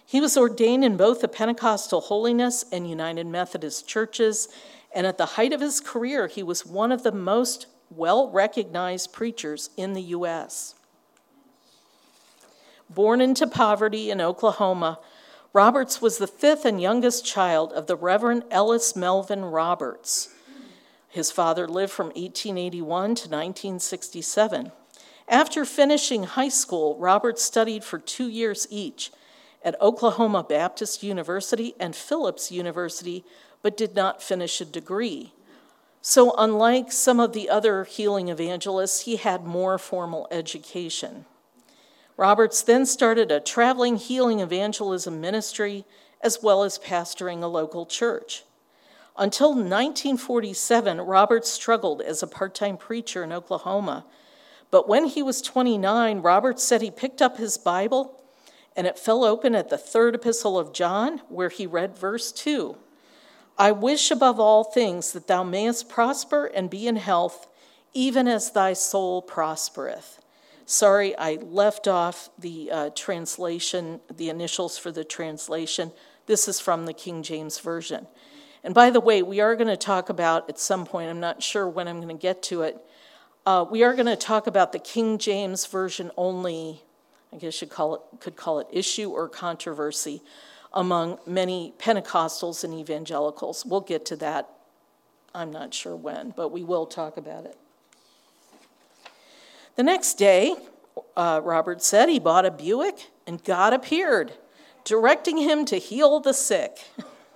He 0.04 0.20
was 0.20 0.36
ordained 0.36 0.84
in 0.84 0.96
both 0.96 1.20
the 1.20 1.28
Pentecostal 1.28 2.00
Holiness 2.00 2.64
and 2.72 2.90
United 2.90 3.28
Methodist 3.28 3.86
churches, 3.86 4.48
and 4.92 5.06
at 5.06 5.18
the 5.18 5.26
height 5.26 5.52
of 5.52 5.60
his 5.60 5.80
career, 5.80 6.26
he 6.26 6.42
was 6.42 6.66
one 6.66 6.90
of 6.90 7.04
the 7.04 7.12
most 7.12 7.66
well 7.90 8.28
recognized 8.28 9.12
preachers 9.12 9.70
in 9.76 9.92
the 9.92 10.02
U.S. 10.02 10.74
Born 12.90 13.20
into 13.20 13.46
poverty 13.46 14.10
in 14.10 14.20
Oklahoma, 14.20 14.98
Roberts 15.52 16.02
was 16.02 16.18
the 16.18 16.26
fifth 16.26 16.64
and 16.64 16.82
youngest 16.82 17.24
child 17.24 17.72
of 17.72 17.86
the 17.86 17.94
Reverend 17.94 18.42
Ellis 18.50 18.96
Melvin 18.96 19.44
Roberts. 19.44 20.28
His 21.08 21.30
father 21.30 21.68
lived 21.68 21.92
from 21.92 22.08
1881 22.08 22.82
to 22.82 23.28
1967. 23.28 24.72
After 25.28 25.64
finishing 25.64 26.24
high 26.24 26.48
school, 26.48 26.96
Roberts 26.98 27.42
studied 27.44 27.84
for 27.84 28.00
two 28.00 28.28
years 28.28 28.66
each 28.70 29.12
at 29.64 29.80
Oklahoma 29.80 30.42
Baptist 30.42 31.04
University 31.04 31.74
and 31.78 31.94
Phillips 31.94 32.50
University, 32.50 33.24
but 33.62 33.76
did 33.76 33.94
not 33.94 34.20
finish 34.20 34.60
a 34.60 34.64
degree. 34.64 35.32
So, 36.02 36.34
unlike 36.36 36.90
some 36.90 37.20
of 37.20 37.34
the 37.34 37.50
other 37.50 37.84
healing 37.84 38.28
evangelists, 38.28 39.02
he 39.02 39.16
had 39.16 39.44
more 39.44 39.78
formal 39.78 40.26
education. 40.32 41.26
Roberts 42.20 42.60
then 42.60 42.84
started 42.84 43.32
a 43.32 43.40
traveling 43.40 43.96
healing 43.96 44.40
evangelism 44.40 45.22
ministry 45.22 45.86
as 46.20 46.42
well 46.42 46.62
as 46.62 46.78
pastoring 46.78 47.42
a 47.42 47.46
local 47.46 47.86
church. 47.86 48.44
Until 49.16 49.54
1947, 49.54 51.00
Roberts 51.00 51.48
struggled 51.48 52.02
as 52.02 52.22
a 52.22 52.26
part 52.26 52.54
time 52.54 52.76
preacher 52.76 53.24
in 53.24 53.32
Oklahoma. 53.32 54.04
But 54.70 54.86
when 54.86 55.06
he 55.06 55.22
was 55.22 55.40
29, 55.40 56.20
Roberts 56.20 56.62
said 56.62 56.82
he 56.82 56.90
picked 56.90 57.22
up 57.22 57.38
his 57.38 57.56
Bible 57.56 58.22
and 58.76 58.86
it 58.86 58.98
fell 58.98 59.24
open 59.24 59.54
at 59.54 59.70
the 59.70 59.78
third 59.78 60.14
epistle 60.14 60.58
of 60.58 60.74
John, 60.74 61.22
where 61.30 61.48
he 61.48 61.66
read 61.66 61.96
verse 61.96 62.32
2 62.32 62.76
I 63.56 63.72
wish 63.72 64.10
above 64.10 64.38
all 64.38 64.62
things 64.62 65.12
that 65.12 65.26
thou 65.26 65.42
mayest 65.42 65.88
prosper 65.88 66.44
and 66.44 66.68
be 66.68 66.86
in 66.86 66.96
health, 66.96 67.48
even 67.94 68.28
as 68.28 68.50
thy 68.50 68.74
soul 68.74 69.22
prospereth. 69.22 70.19
Sorry, 70.70 71.18
I 71.18 71.34
left 71.34 71.88
off 71.88 72.30
the 72.38 72.70
uh, 72.70 72.90
translation, 72.90 74.00
the 74.08 74.28
initials 74.28 74.78
for 74.78 74.92
the 74.92 75.02
translation. 75.02 75.90
This 76.26 76.46
is 76.46 76.60
from 76.60 76.86
the 76.86 76.92
King 76.92 77.24
James 77.24 77.58
Version. 77.58 78.06
And 78.62 78.72
by 78.72 78.90
the 78.90 79.00
way, 79.00 79.20
we 79.20 79.40
are 79.40 79.56
going 79.56 79.66
to 79.66 79.76
talk 79.76 80.10
about 80.10 80.48
at 80.48 80.60
some 80.60 80.86
point, 80.86 81.10
I'm 81.10 81.18
not 81.18 81.42
sure 81.42 81.68
when 81.68 81.88
I'm 81.88 81.96
going 81.96 82.16
to 82.16 82.22
get 82.22 82.40
to 82.44 82.62
it, 82.62 82.76
Uh, 83.44 83.64
we 83.68 83.82
are 83.82 83.94
going 83.94 84.06
to 84.06 84.14
talk 84.14 84.46
about 84.46 84.70
the 84.70 84.78
King 84.78 85.18
James 85.18 85.66
Version 85.66 86.12
only, 86.16 86.84
I 87.32 87.36
guess 87.38 87.60
you 87.60 87.66
call 87.66 87.96
it, 87.96 88.02
could 88.20 88.36
call 88.36 88.60
it 88.60 88.68
issue 88.70 89.10
or 89.10 89.28
controversy 89.28 90.22
among 90.72 91.18
many 91.26 91.74
Pentecostals 91.78 92.62
and 92.62 92.72
evangelicals. 92.72 93.66
We'll 93.66 93.80
get 93.80 94.04
to 94.06 94.16
that, 94.16 94.48
I'm 95.34 95.50
not 95.50 95.74
sure 95.74 95.96
when, 95.96 96.32
but 96.36 96.50
we 96.52 96.62
will 96.62 96.86
talk 96.86 97.16
about 97.16 97.44
it. 97.44 97.56
The 99.80 99.84
next 99.84 100.18
day, 100.18 100.56
uh, 101.16 101.40
Robert 101.42 101.82
said 101.82 102.10
he 102.10 102.18
bought 102.18 102.44
a 102.44 102.50
Buick 102.50 103.08
and 103.26 103.42
God 103.42 103.72
appeared, 103.72 104.34
directing 104.84 105.38
him 105.38 105.64
to 105.64 105.78
heal 105.78 106.20
the 106.20 106.34
sick. 106.34 106.84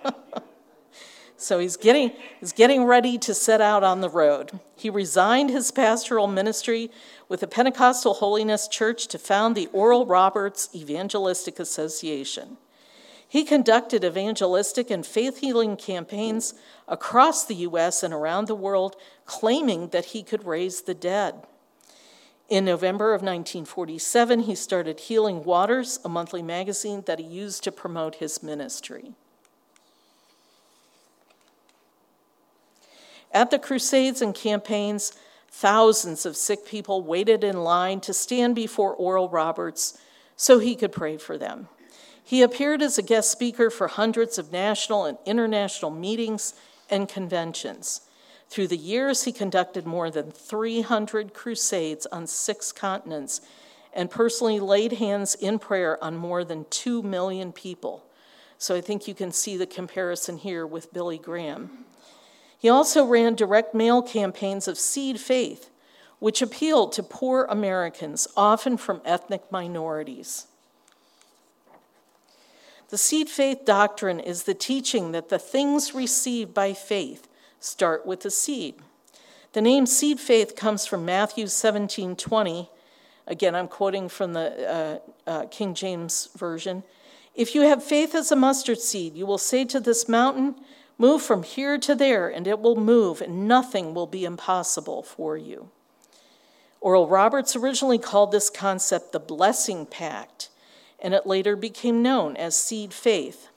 so 1.38 1.58
he's 1.58 1.78
getting, 1.78 2.12
he's 2.38 2.52
getting 2.52 2.84
ready 2.84 3.16
to 3.16 3.32
set 3.32 3.62
out 3.62 3.82
on 3.82 4.02
the 4.02 4.10
road. 4.10 4.60
He 4.76 4.90
resigned 4.90 5.48
his 5.48 5.70
pastoral 5.70 6.26
ministry 6.26 6.90
with 7.30 7.40
the 7.40 7.46
Pentecostal 7.46 8.12
Holiness 8.12 8.68
Church 8.68 9.06
to 9.06 9.18
found 9.18 9.56
the 9.56 9.68
Oral 9.68 10.04
Roberts 10.04 10.68
Evangelistic 10.74 11.58
Association. 11.58 12.58
He 13.26 13.44
conducted 13.44 14.04
evangelistic 14.04 14.90
and 14.90 15.06
faith 15.06 15.38
healing 15.38 15.78
campaigns 15.78 16.52
across 16.86 17.46
the 17.46 17.54
U.S. 17.54 18.02
and 18.02 18.12
around 18.12 18.48
the 18.48 18.54
world, 18.54 18.96
claiming 19.24 19.88
that 19.88 20.04
he 20.04 20.22
could 20.22 20.44
raise 20.44 20.82
the 20.82 20.92
dead. 20.92 21.46
In 22.48 22.64
November 22.64 23.14
of 23.14 23.22
1947, 23.22 24.40
he 24.40 24.54
started 24.54 25.00
Healing 25.00 25.44
Waters, 25.44 25.98
a 26.04 26.08
monthly 26.08 26.42
magazine 26.42 27.02
that 27.06 27.18
he 27.18 27.24
used 27.24 27.64
to 27.64 27.72
promote 27.72 28.16
his 28.16 28.42
ministry. 28.42 29.12
At 33.32 33.50
the 33.50 33.58
crusades 33.58 34.20
and 34.20 34.34
campaigns, 34.34 35.12
thousands 35.48 36.26
of 36.26 36.36
sick 36.36 36.66
people 36.66 37.02
waited 37.02 37.42
in 37.42 37.64
line 37.64 38.00
to 38.02 38.12
stand 38.12 38.54
before 38.54 38.94
Oral 38.94 39.28
Roberts 39.28 39.98
so 40.36 40.58
he 40.58 40.76
could 40.76 40.92
pray 40.92 41.16
for 41.16 41.38
them. 41.38 41.68
He 42.22 42.42
appeared 42.42 42.82
as 42.82 42.98
a 42.98 43.02
guest 43.02 43.30
speaker 43.30 43.70
for 43.70 43.88
hundreds 43.88 44.38
of 44.38 44.52
national 44.52 45.04
and 45.04 45.18
international 45.24 45.90
meetings 45.90 46.54
and 46.90 47.08
conventions. 47.08 48.02
Through 48.54 48.68
the 48.68 48.76
years, 48.76 49.24
he 49.24 49.32
conducted 49.32 49.84
more 49.84 50.12
than 50.12 50.30
300 50.30 51.34
crusades 51.34 52.06
on 52.12 52.28
six 52.28 52.70
continents 52.70 53.40
and 53.92 54.08
personally 54.08 54.60
laid 54.60 54.92
hands 54.92 55.34
in 55.34 55.58
prayer 55.58 55.98
on 56.00 56.14
more 56.14 56.44
than 56.44 56.64
2 56.70 57.02
million 57.02 57.50
people. 57.50 58.04
So 58.56 58.76
I 58.76 58.80
think 58.80 59.08
you 59.08 59.14
can 59.14 59.32
see 59.32 59.56
the 59.56 59.66
comparison 59.66 60.36
here 60.36 60.64
with 60.64 60.92
Billy 60.92 61.18
Graham. 61.18 61.84
He 62.56 62.68
also 62.68 63.04
ran 63.04 63.34
direct 63.34 63.74
mail 63.74 64.02
campaigns 64.02 64.68
of 64.68 64.78
seed 64.78 65.18
faith, 65.18 65.68
which 66.20 66.40
appealed 66.40 66.92
to 66.92 67.02
poor 67.02 67.48
Americans, 67.50 68.28
often 68.36 68.76
from 68.76 69.02
ethnic 69.04 69.50
minorities. 69.50 70.46
The 72.90 72.98
seed 72.98 73.28
faith 73.28 73.64
doctrine 73.64 74.20
is 74.20 74.44
the 74.44 74.54
teaching 74.54 75.10
that 75.10 75.28
the 75.28 75.40
things 75.40 75.92
received 75.92 76.54
by 76.54 76.72
faith 76.72 77.26
start 77.64 78.04
with 78.04 78.20
the 78.20 78.30
seed. 78.30 78.76
The 79.52 79.62
name 79.62 79.86
seed 79.86 80.20
faith 80.20 80.54
comes 80.54 80.86
from 80.86 81.04
Matthew 81.04 81.46
17 81.46 82.16
20. 82.16 82.70
Again, 83.26 83.54
I'm 83.54 83.68
quoting 83.68 84.08
from 84.08 84.34
the 84.34 85.00
uh, 85.26 85.30
uh, 85.30 85.46
King 85.46 85.74
James 85.74 86.28
Version. 86.36 86.82
If 87.34 87.54
you 87.54 87.62
have 87.62 87.82
faith 87.82 88.14
as 88.14 88.30
a 88.30 88.36
mustard 88.36 88.78
seed, 88.78 89.16
you 89.16 89.26
will 89.26 89.38
say 89.38 89.64
to 89.64 89.80
this 89.80 90.08
mountain, 90.08 90.56
Move 90.98 91.22
from 91.22 91.42
here 91.42 91.78
to 91.78 91.94
there, 91.94 92.28
and 92.28 92.46
it 92.46 92.60
will 92.60 92.76
move, 92.76 93.20
and 93.20 93.48
nothing 93.48 93.94
will 93.94 94.06
be 94.06 94.24
impossible 94.24 95.02
for 95.02 95.36
you. 95.36 95.70
Oral 96.80 97.08
Roberts 97.08 97.56
originally 97.56 97.98
called 97.98 98.30
this 98.30 98.50
concept 98.50 99.12
the 99.12 99.18
blessing 99.18 99.86
pact, 99.86 100.50
and 101.00 101.14
it 101.14 101.26
later 101.26 101.56
became 101.56 102.02
known 102.02 102.36
as 102.36 102.54
seed 102.54 102.92
faith. 102.92 103.48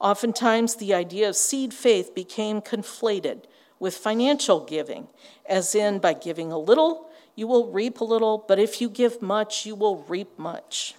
Oftentimes, 0.00 0.76
the 0.76 0.94
idea 0.94 1.28
of 1.28 1.36
seed 1.36 1.74
faith 1.74 2.14
became 2.14 2.60
conflated 2.60 3.44
with 3.80 3.96
financial 3.96 4.64
giving, 4.64 5.08
as 5.46 5.74
in, 5.74 5.98
by 5.98 6.12
giving 6.12 6.52
a 6.52 6.58
little, 6.58 7.10
you 7.34 7.46
will 7.46 7.70
reap 7.70 8.00
a 8.00 8.04
little, 8.04 8.44
but 8.48 8.58
if 8.58 8.80
you 8.80 8.88
give 8.88 9.22
much, 9.22 9.64
you 9.64 9.74
will 9.74 10.04
reap 10.08 10.38
much. 10.38 10.94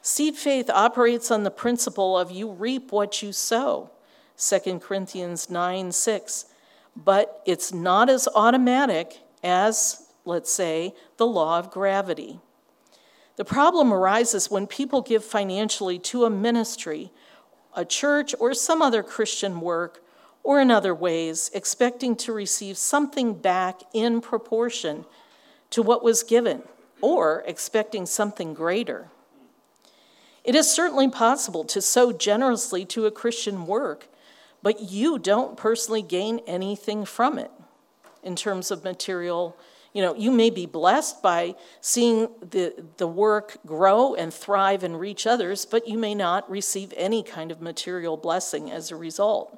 Seed 0.00 0.36
faith 0.36 0.68
operates 0.68 1.30
on 1.30 1.44
the 1.44 1.50
principle 1.50 2.16
of 2.18 2.30
you 2.30 2.50
reap 2.50 2.92
what 2.92 3.22
you 3.22 3.32
sow, 3.32 3.90
2 4.38 4.78
Corinthians 4.78 5.48
9 5.48 5.92
6. 5.92 6.44
But 6.96 7.42
it's 7.44 7.72
not 7.72 8.08
as 8.08 8.28
automatic 8.34 9.18
as, 9.42 10.08
let's 10.24 10.52
say, 10.52 10.94
the 11.16 11.26
law 11.26 11.58
of 11.58 11.70
gravity. 11.70 12.38
The 13.36 13.44
problem 13.44 13.92
arises 13.92 14.50
when 14.50 14.66
people 14.66 15.02
give 15.02 15.24
financially 15.24 15.98
to 16.00 16.24
a 16.24 16.30
ministry, 16.30 17.10
a 17.74 17.84
church, 17.84 18.34
or 18.38 18.54
some 18.54 18.80
other 18.80 19.02
Christian 19.02 19.60
work, 19.60 20.04
or 20.44 20.60
in 20.60 20.70
other 20.70 20.94
ways, 20.94 21.50
expecting 21.52 22.14
to 22.16 22.32
receive 22.32 22.76
something 22.76 23.34
back 23.34 23.80
in 23.92 24.20
proportion 24.20 25.04
to 25.70 25.82
what 25.82 26.04
was 26.04 26.22
given, 26.22 26.62
or 27.00 27.42
expecting 27.46 28.06
something 28.06 28.54
greater. 28.54 29.08
It 30.44 30.54
is 30.54 30.70
certainly 30.70 31.08
possible 31.08 31.64
to 31.64 31.80
sow 31.80 32.12
generously 32.12 32.84
to 32.86 33.06
a 33.06 33.10
Christian 33.10 33.66
work, 33.66 34.08
but 34.62 34.80
you 34.80 35.18
don't 35.18 35.56
personally 35.56 36.02
gain 36.02 36.40
anything 36.46 37.04
from 37.04 37.38
it 37.38 37.50
in 38.22 38.36
terms 38.36 38.70
of 38.70 38.84
material 38.84 39.56
you 39.94 40.02
know, 40.02 40.14
you 40.14 40.32
may 40.32 40.50
be 40.50 40.66
blessed 40.66 41.22
by 41.22 41.54
seeing 41.80 42.28
the, 42.40 42.74
the 42.96 43.06
work 43.06 43.58
grow 43.64 44.14
and 44.14 44.34
thrive 44.34 44.82
and 44.82 44.98
reach 44.98 45.24
others, 45.24 45.64
but 45.64 45.86
you 45.86 45.96
may 45.96 46.16
not 46.16 46.50
receive 46.50 46.92
any 46.96 47.22
kind 47.22 47.52
of 47.52 47.62
material 47.62 48.16
blessing 48.16 48.72
as 48.72 48.90
a 48.90 48.96
result. 48.96 49.56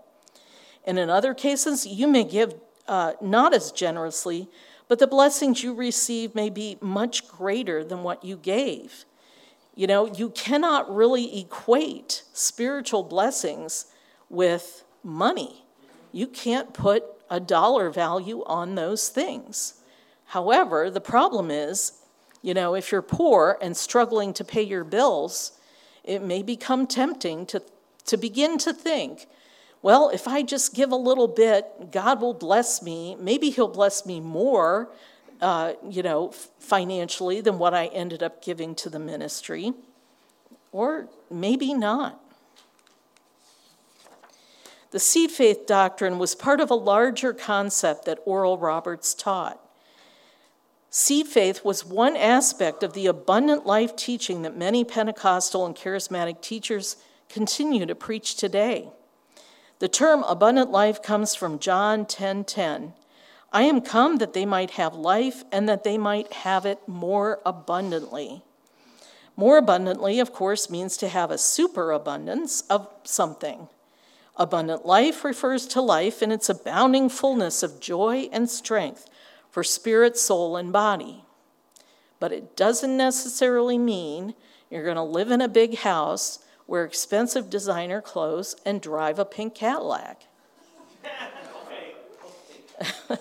And 0.84 0.98
in 0.98 1.08
other 1.08 1.32
cases, 1.32 1.86
you 1.86 2.06
may 2.06 2.22
give 2.22 2.54
uh, 2.86 3.14
not 3.22 3.54
as 3.54 3.72
generously, 3.72 4.48
but 4.88 4.98
the 4.98 5.06
blessings 5.06 5.62
you 5.62 5.74
receive 5.74 6.34
may 6.34 6.50
be 6.50 6.76
much 6.82 7.26
greater 7.26 7.82
than 7.82 8.02
what 8.02 8.22
you 8.22 8.36
gave. 8.36 9.06
You 9.74 9.86
know, 9.86 10.06
you 10.06 10.28
cannot 10.30 10.94
really 10.94 11.40
equate 11.40 12.24
spiritual 12.34 13.02
blessings 13.02 13.86
with 14.28 14.84
money. 15.02 15.64
You 16.12 16.26
can't 16.26 16.74
put 16.74 17.04
a 17.30 17.40
dollar 17.40 17.88
value 17.88 18.44
on 18.44 18.74
those 18.74 19.08
things. 19.08 19.75
However, 20.26 20.90
the 20.90 21.00
problem 21.00 21.50
is, 21.50 21.92
you 22.42 22.54
know, 22.54 22.74
if 22.74 22.92
you're 22.92 23.02
poor 23.02 23.58
and 23.60 23.76
struggling 23.76 24.32
to 24.34 24.44
pay 24.44 24.62
your 24.62 24.84
bills, 24.84 25.52
it 26.04 26.22
may 26.22 26.42
become 26.42 26.86
tempting 26.86 27.46
to, 27.46 27.62
to 28.06 28.16
begin 28.16 28.58
to 28.58 28.72
think, 28.72 29.26
well, 29.82 30.10
if 30.10 30.26
I 30.26 30.42
just 30.42 30.74
give 30.74 30.90
a 30.90 30.96
little 30.96 31.28
bit, 31.28 31.92
God 31.92 32.20
will 32.20 32.34
bless 32.34 32.82
me. 32.82 33.16
Maybe 33.20 33.50
He'll 33.50 33.68
bless 33.68 34.04
me 34.04 34.20
more, 34.20 34.90
uh, 35.40 35.74
you 35.88 36.02
know, 36.02 36.32
financially 36.58 37.40
than 37.40 37.58
what 37.58 37.74
I 37.74 37.86
ended 37.86 38.22
up 38.22 38.42
giving 38.42 38.74
to 38.76 38.90
the 38.90 38.98
ministry. 38.98 39.72
Or 40.72 41.08
maybe 41.30 41.72
not. 41.72 42.20
The 44.90 44.98
seed 44.98 45.30
faith 45.30 45.66
doctrine 45.66 46.18
was 46.18 46.34
part 46.34 46.60
of 46.60 46.70
a 46.70 46.74
larger 46.74 47.32
concept 47.32 48.06
that 48.06 48.18
Oral 48.24 48.58
Roberts 48.58 49.14
taught. 49.14 49.60
Seed 50.90 51.26
faith 51.26 51.64
was 51.64 51.84
one 51.84 52.16
aspect 52.16 52.82
of 52.82 52.92
the 52.92 53.06
abundant 53.06 53.66
life 53.66 53.96
teaching 53.96 54.42
that 54.42 54.56
many 54.56 54.84
Pentecostal 54.84 55.66
and 55.66 55.74
charismatic 55.74 56.40
teachers 56.40 56.96
continue 57.28 57.86
to 57.86 57.94
preach 57.94 58.36
today. 58.36 58.90
The 59.78 59.88
term 59.88 60.22
abundant 60.22 60.70
life 60.70 61.02
comes 61.02 61.34
from 61.34 61.58
John 61.58 62.06
10:10. 62.06 62.08
10, 62.08 62.44
10. 62.44 62.94
I 63.52 63.62
am 63.62 63.80
come 63.80 64.16
that 64.18 64.32
they 64.32 64.46
might 64.46 64.72
have 64.72 64.94
life 64.94 65.44
and 65.52 65.68
that 65.68 65.84
they 65.84 65.98
might 65.98 66.32
have 66.32 66.66
it 66.66 66.86
more 66.86 67.40
abundantly. 67.44 68.42
More 69.36 69.58
abundantly, 69.58 70.18
of 70.18 70.32
course, 70.32 70.70
means 70.70 70.96
to 70.96 71.08
have 71.08 71.30
a 71.30 71.38
superabundance 71.38 72.62
of 72.70 72.88
something. 73.04 73.68
Abundant 74.36 74.86
life 74.86 75.24
refers 75.24 75.66
to 75.68 75.80
life 75.80 76.22
in 76.22 76.32
its 76.32 76.48
abounding 76.48 77.08
fullness 77.08 77.62
of 77.62 77.80
joy 77.80 78.28
and 78.32 78.50
strength 78.50 79.08
for 79.56 79.64
spirit, 79.64 80.18
soul, 80.18 80.54
and 80.58 80.70
body. 80.70 81.24
But 82.20 82.30
it 82.30 82.56
doesn't 82.58 82.94
necessarily 82.94 83.78
mean 83.78 84.34
you're 84.68 84.84
going 84.84 84.96
to 84.96 85.02
live 85.02 85.30
in 85.30 85.40
a 85.40 85.48
big 85.48 85.78
house, 85.78 86.40
wear 86.66 86.84
expensive 86.84 87.48
designer 87.48 88.02
clothes, 88.02 88.54
and 88.66 88.82
drive 88.82 89.18
a 89.18 89.24
pink 89.24 89.54
Cadillac. 89.54 90.24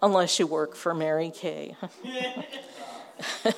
Unless 0.00 0.38
you 0.38 0.46
work 0.46 0.74
for 0.74 0.94
Mary 0.94 1.30
Kay. 1.30 1.76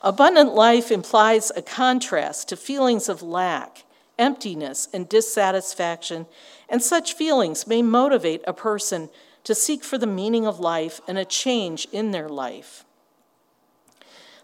Abundant 0.00 0.54
life 0.54 0.90
implies 0.90 1.52
a 1.54 1.60
contrast 1.60 2.48
to 2.48 2.56
feelings 2.56 3.10
of 3.10 3.22
lack 3.22 3.84
emptiness, 4.18 4.88
and 4.92 5.08
dissatisfaction, 5.08 6.26
and 6.68 6.82
such 6.82 7.14
feelings 7.14 7.66
may 7.66 7.82
motivate 7.82 8.42
a 8.46 8.52
person 8.52 9.10
to 9.44 9.54
seek 9.54 9.84
for 9.84 9.98
the 9.98 10.06
meaning 10.06 10.46
of 10.46 10.58
life 10.58 11.00
and 11.06 11.18
a 11.18 11.24
change 11.24 11.86
in 11.92 12.10
their 12.10 12.28
life. 12.28 12.84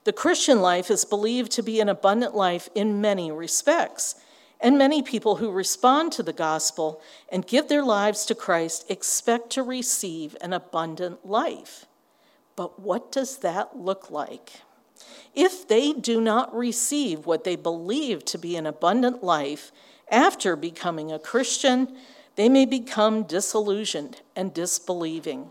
The 0.05 0.13
Christian 0.13 0.61
life 0.61 0.91
is 0.91 1.05
believed 1.05 1.53
to 1.53 1.63
be 1.63 1.81
an 1.81 1.89
abundant 1.89 2.35
life 2.35 2.69
in 2.75 3.01
many 3.01 3.31
respects, 3.31 4.15
and 4.61 4.77
many 4.77 5.03
people 5.03 5.37
who 5.37 5.51
respond 5.51 6.13
to 6.13 6.23
the 6.23 6.33
gospel 6.33 7.01
and 7.31 7.47
give 7.47 7.69
their 7.69 7.83
lives 7.83 8.25
to 8.27 8.35
Christ 8.35 8.91
expect 8.91 9.51
to 9.51 9.63
receive 9.63 10.37
an 10.41 10.53
abundant 10.53 11.27
life. 11.27 11.87
But 12.57 12.81
what 12.81 13.11
does 13.11 13.39
that 13.39 13.77
look 13.77 14.11
like? 14.11 14.53
If 15.35 15.67
they 15.69 15.93
do 15.93 16.21
not 16.21 16.55
receive 16.55 17.25
what 17.25 17.45
they 17.45 17.57
believe 17.57 18.25
to 18.27 18.39
be 18.39 18.57
an 18.57 18.67
abundant 18.67 19.23
life 19.23 19.73
after 20.11 20.57
becoming 20.57 21.13
a 21.13 21.19
Christian, 21.19 21.97
they 22.37 22.49
may 22.49 22.65
become 22.65 23.25
disillusioned 23.25 24.21
and 24.35 24.53
disbelieving. 24.53 25.51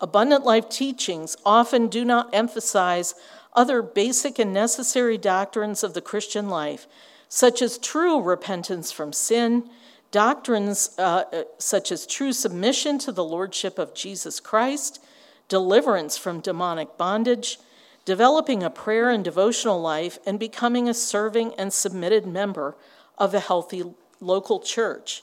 Abundant 0.00 0.44
life 0.44 0.68
teachings 0.68 1.36
often 1.46 1.86
do 1.86 2.04
not 2.04 2.30
emphasize 2.32 3.14
other 3.54 3.82
basic 3.82 4.38
and 4.38 4.52
necessary 4.52 5.16
doctrines 5.16 5.84
of 5.84 5.94
the 5.94 6.00
Christian 6.00 6.48
life, 6.48 6.86
such 7.28 7.62
as 7.62 7.78
true 7.78 8.20
repentance 8.20 8.90
from 8.90 9.12
sin, 9.12 9.70
doctrines 10.10 10.90
uh, 10.98 11.24
uh 11.32 11.42
such 11.58 11.92
as 11.92 12.06
true 12.06 12.32
submission 12.32 12.98
to 12.98 13.12
the 13.12 13.24
Lordship 13.24 13.78
of 13.78 13.94
Jesus 13.94 14.40
Christ, 14.40 15.02
deliverance 15.48 16.18
from 16.18 16.40
demonic 16.40 16.96
bondage, 16.98 17.58
developing 18.04 18.62
a 18.62 18.70
prayer 18.70 19.10
and 19.10 19.24
devotional 19.24 19.80
life, 19.80 20.18
and 20.26 20.38
becoming 20.38 20.88
a 20.88 20.94
serving 20.94 21.54
and 21.54 21.72
submitted 21.72 22.26
member 22.26 22.76
of 23.18 23.34
a 23.34 23.40
healthy 23.40 23.84
local 24.20 24.60
church. 24.60 25.22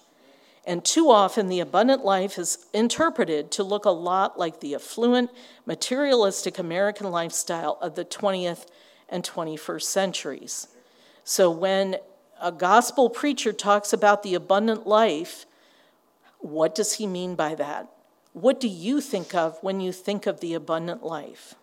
And 0.65 0.85
too 0.85 1.09
often, 1.09 1.47
the 1.47 1.61
abundant 1.61 2.05
life 2.05 2.37
is 2.37 2.65
interpreted 2.73 3.49
to 3.51 3.63
look 3.63 3.85
a 3.85 3.89
lot 3.89 4.37
like 4.37 4.59
the 4.59 4.75
affluent, 4.75 5.31
materialistic 5.65 6.59
American 6.59 7.09
lifestyle 7.09 7.77
of 7.81 7.95
the 7.95 8.05
20th 8.05 8.67
and 9.09 9.23
21st 9.23 9.81
centuries. 9.81 10.67
So, 11.23 11.49
when 11.49 11.97
a 12.41 12.51
gospel 12.51 13.09
preacher 13.09 13.51
talks 13.51 13.93
about 13.93 14.23
the 14.23 14.35
abundant 14.35 14.85
life, 14.85 15.45
what 16.39 16.75
does 16.75 16.93
he 16.93 17.07
mean 17.07 17.35
by 17.35 17.55
that? 17.55 17.89
What 18.33 18.59
do 18.59 18.67
you 18.67 19.01
think 19.01 19.33
of 19.35 19.57
when 19.61 19.81
you 19.81 19.91
think 19.91 20.27
of 20.27 20.39
the 20.39 20.53
abundant 20.53 21.03
life? 21.03 21.55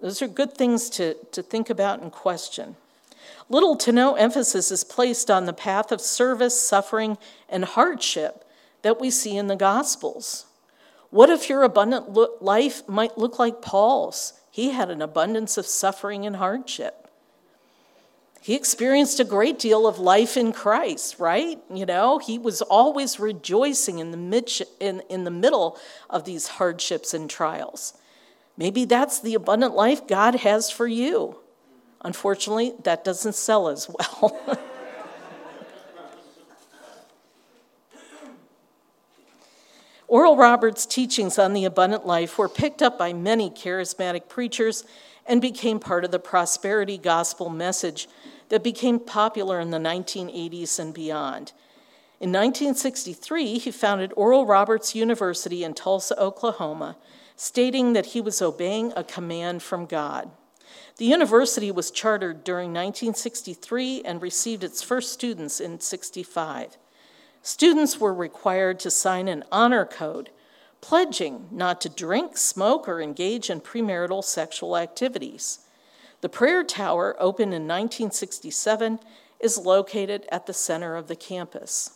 Those 0.00 0.20
are 0.22 0.28
good 0.28 0.54
things 0.54 0.90
to, 0.90 1.14
to 1.32 1.42
think 1.42 1.70
about 1.70 2.00
and 2.00 2.12
question. 2.12 2.76
Little 3.48 3.76
to 3.76 3.92
no 3.92 4.14
emphasis 4.14 4.70
is 4.70 4.84
placed 4.84 5.30
on 5.30 5.46
the 5.46 5.52
path 5.52 5.92
of 5.92 6.00
service, 6.00 6.60
suffering, 6.60 7.16
and 7.48 7.64
hardship 7.64 8.44
that 8.82 9.00
we 9.00 9.10
see 9.10 9.36
in 9.36 9.46
the 9.46 9.56
Gospels. 9.56 10.46
What 11.10 11.30
if 11.30 11.48
your 11.48 11.62
abundant 11.62 12.42
life 12.42 12.86
might 12.88 13.16
look 13.16 13.38
like 13.38 13.62
Paul's? 13.62 14.34
He 14.50 14.70
had 14.70 14.90
an 14.90 15.00
abundance 15.00 15.56
of 15.56 15.66
suffering 15.66 16.26
and 16.26 16.36
hardship. 16.36 17.08
He 18.40 18.54
experienced 18.54 19.18
a 19.18 19.24
great 19.24 19.58
deal 19.58 19.86
of 19.86 19.98
life 19.98 20.36
in 20.36 20.52
Christ, 20.52 21.18
right? 21.18 21.58
You 21.72 21.84
know, 21.84 22.18
he 22.18 22.38
was 22.38 22.62
always 22.62 23.18
rejoicing 23.18 23.98
in 23.98 24.12
the, 24.12 24.16
mid- 24.16 24.62
in, 24.78 25.02
in 25.08 25.24
the 25.24 25.30
middle 25.30 25.78
of 26.08 26.24
these 26.24 26.46
hardships 26.46 27.12
and 27.12 27.28
trials. 27.28 27.94
Maybe 28.56 28.84
that's 28.84 29.20
the 29.20 29.34
abundant 29.34 29.74
life 29.74 30.06
God 30.06 30.36
has 30.36 30.70
for 30.70 30.86
you. 30.86 31.38
Unfortunately, 32.02 32.72
that 32.84 33.04
doesn't 33.04 33.34
sell 33.34 33.68
as 33.68 33.88
well. 33.88 34.58
Oral 40.08 40.36
Roberts' 40.36 40.86
teachings 40.86 41.36
on 41.38 41.52
the 41.52 41.64
abundant 41.64 42.06
life 42.06 42.38
were 42.38 42.48
picked 42.48 42.80
up 42.80 42.96
by 42.96 43.12
many 43.12 43.50
charismatic 43.50 44.28
preachers 44.28 44.84
and 45.26 45.42
became 45.42 45.80
part 45.80 46.04
of 46.04 46.12
the 46.12 46.20
prosperity 46.20 46.96
gospel 46.96 47.50
message 47.50 48.08
that 48.48 48.62
became 48.62 49.00
popular 49.00 49.58
in 49.58 49.72
the 49.72 49.78
1980s 49.78 50.78
and 50.78 50.94
beyond. 50.94 51.52
In 52.20 52.30
1963, 52.30 53.58
he 53.58 53.70
founded 53.70 54.12
Oral 54.16 54.46
Roberts 54.46 54.94
University 54.94 55.64
in 55.64 55.74
Tulsa, 55.74 56.18
Oklahoma, 56.18 56.96
stating 57.36 57.92
that 57.92 58.06
he 58.06 58.20
was 58.20 58.42
obeying 58.42 58.92
a 58.96 59.04
command 59.04 59.62
from 59.62 59.86
God. 59.86 60.30
The 60.96 61.04
university 61.04 61.70
was 61.70 61.90
chartered 61.90 62.42
during 62.42 62.70
1963 62.70 64.02
and 64.04 64.22
received 64.22 64.64
its 64.64 64.82
first 64.82 65.12
students 65.12 65.60
in 65.60 65.78
65. 65.78 66.78
Students 67.42 68.00
were 68.00 68.14
required 68.14 68.80
to 68.80 68.90
sign 68.90 69.28
an 69.28 69.44
honor 69.52 69.84
code 69.84 70.30
pledging 70.80 71.48
not 71.50 71.80
to 71.80 71.88
drink, 71.88 72.36
smoke, 72.36 72.88
or 72.88 73.00
engage 73.00 73.50
in 73.50 73.60
premarital 73.60 74.22
sexual 74.22 74.76
activities. 74.76 75.60
The 76.20 76.28
prayer 76.28 76.62
tower, 76.62 77.16
opened 77.18 77.52
in 77.54 77.62
1967, 77.62 79.00
is 79.40 79.58
located 79.58 80.26
at 80.30 80.46
the 80.46 80.52
center 80.52 80.96
of 80.96 81.08
the 81.08 81.16
campus. 81.16 81.95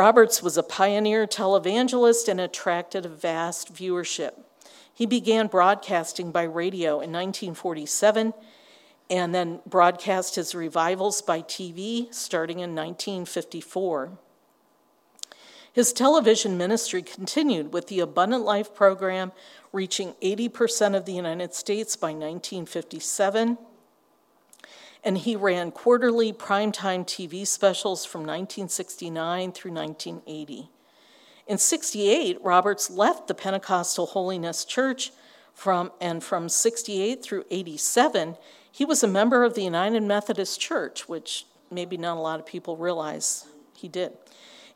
Roberts 0.00 0.42
was 0.42 0.56
a 0.56 0.62
pioneer 0.62 1.26
televangelist 1.26 2.26
and 2.26 2.40
attracted 2.40 3.04
a 3.04 3.08
vast 3.10 3.74
viewership. 3.74 4.32
He 4.94 5.04
began 5.04 5.46
broadcasting 5.46 6.32
by 6.32 6.44
radio 6.44 6.92
in 7.02 7.12
1947 7.12 8.32
and 9.10 9.34
then 9.34 9.60
broadcast 9.66 10.36
his 10.36 10.54
revivals 10.54 11.20
by 11.20 11.42
TV 11.42 12.10
starting 12.14 12.60
in 12.60 12.74
1954. 12.74 14.12
His 15.70 15.92
television 15.92 16.56
ministry 16.56 17.02
continued 17.02 17.74
with 17.74 17.88
the 17.88 18.00
Abundant 18.00 18.44
Life 18.44 18.74
program, 18.74 19.32
reaching 19.70 20.14
80% 20.22 20.96
of 20.96 21.04
the 21.04 21.12
United 21.12 21.52
States 21.52 21.94
by 21.94 22.12
1957 22.12 23.58
and 25.02 25.18
he 25.18 25.36
ran 25.36 25.70
quarterly 25.70 26.32
primetime 26.32 27.04
TV 27.04 27.46
specials 27.46 28.04
from 28.04 28.20
1969 28.20 29.52
through 29.52 29.72
1980. 29.72 30.70
In 31.46 31.58
68, 31.58 32.38
Roberts 32.42 32.90
left 32.90 33.26
the 33.26 33.34
Pentecostal 33.34 34.06
Holiness 34.06 34.64
Church 34.64 35.10
from 35.54 35.90
and 36.00 36.22
from 36.22 36.48
68 36.48 37.22
through 37.22 37.44
87, 37.50 38.36
he 38.72 38.84
was 38.84 39.02
a 39.02 39.08
member 39.08 39.44
of 39.44 39.54
the 39.54 39.64
United 39.64 40.02
Methodist 40.02 40.60
Church, 40.60 41.08
which 41.08 41.46
maybe 41.70 41.96
not 41.96 42.16
a 42.16 42.20
lot 42.20 42.40
of 42.40 42.46
people 42.46 42.76
realize 42.76 43.46
he 43.76 43.88
did. 43.88 44.12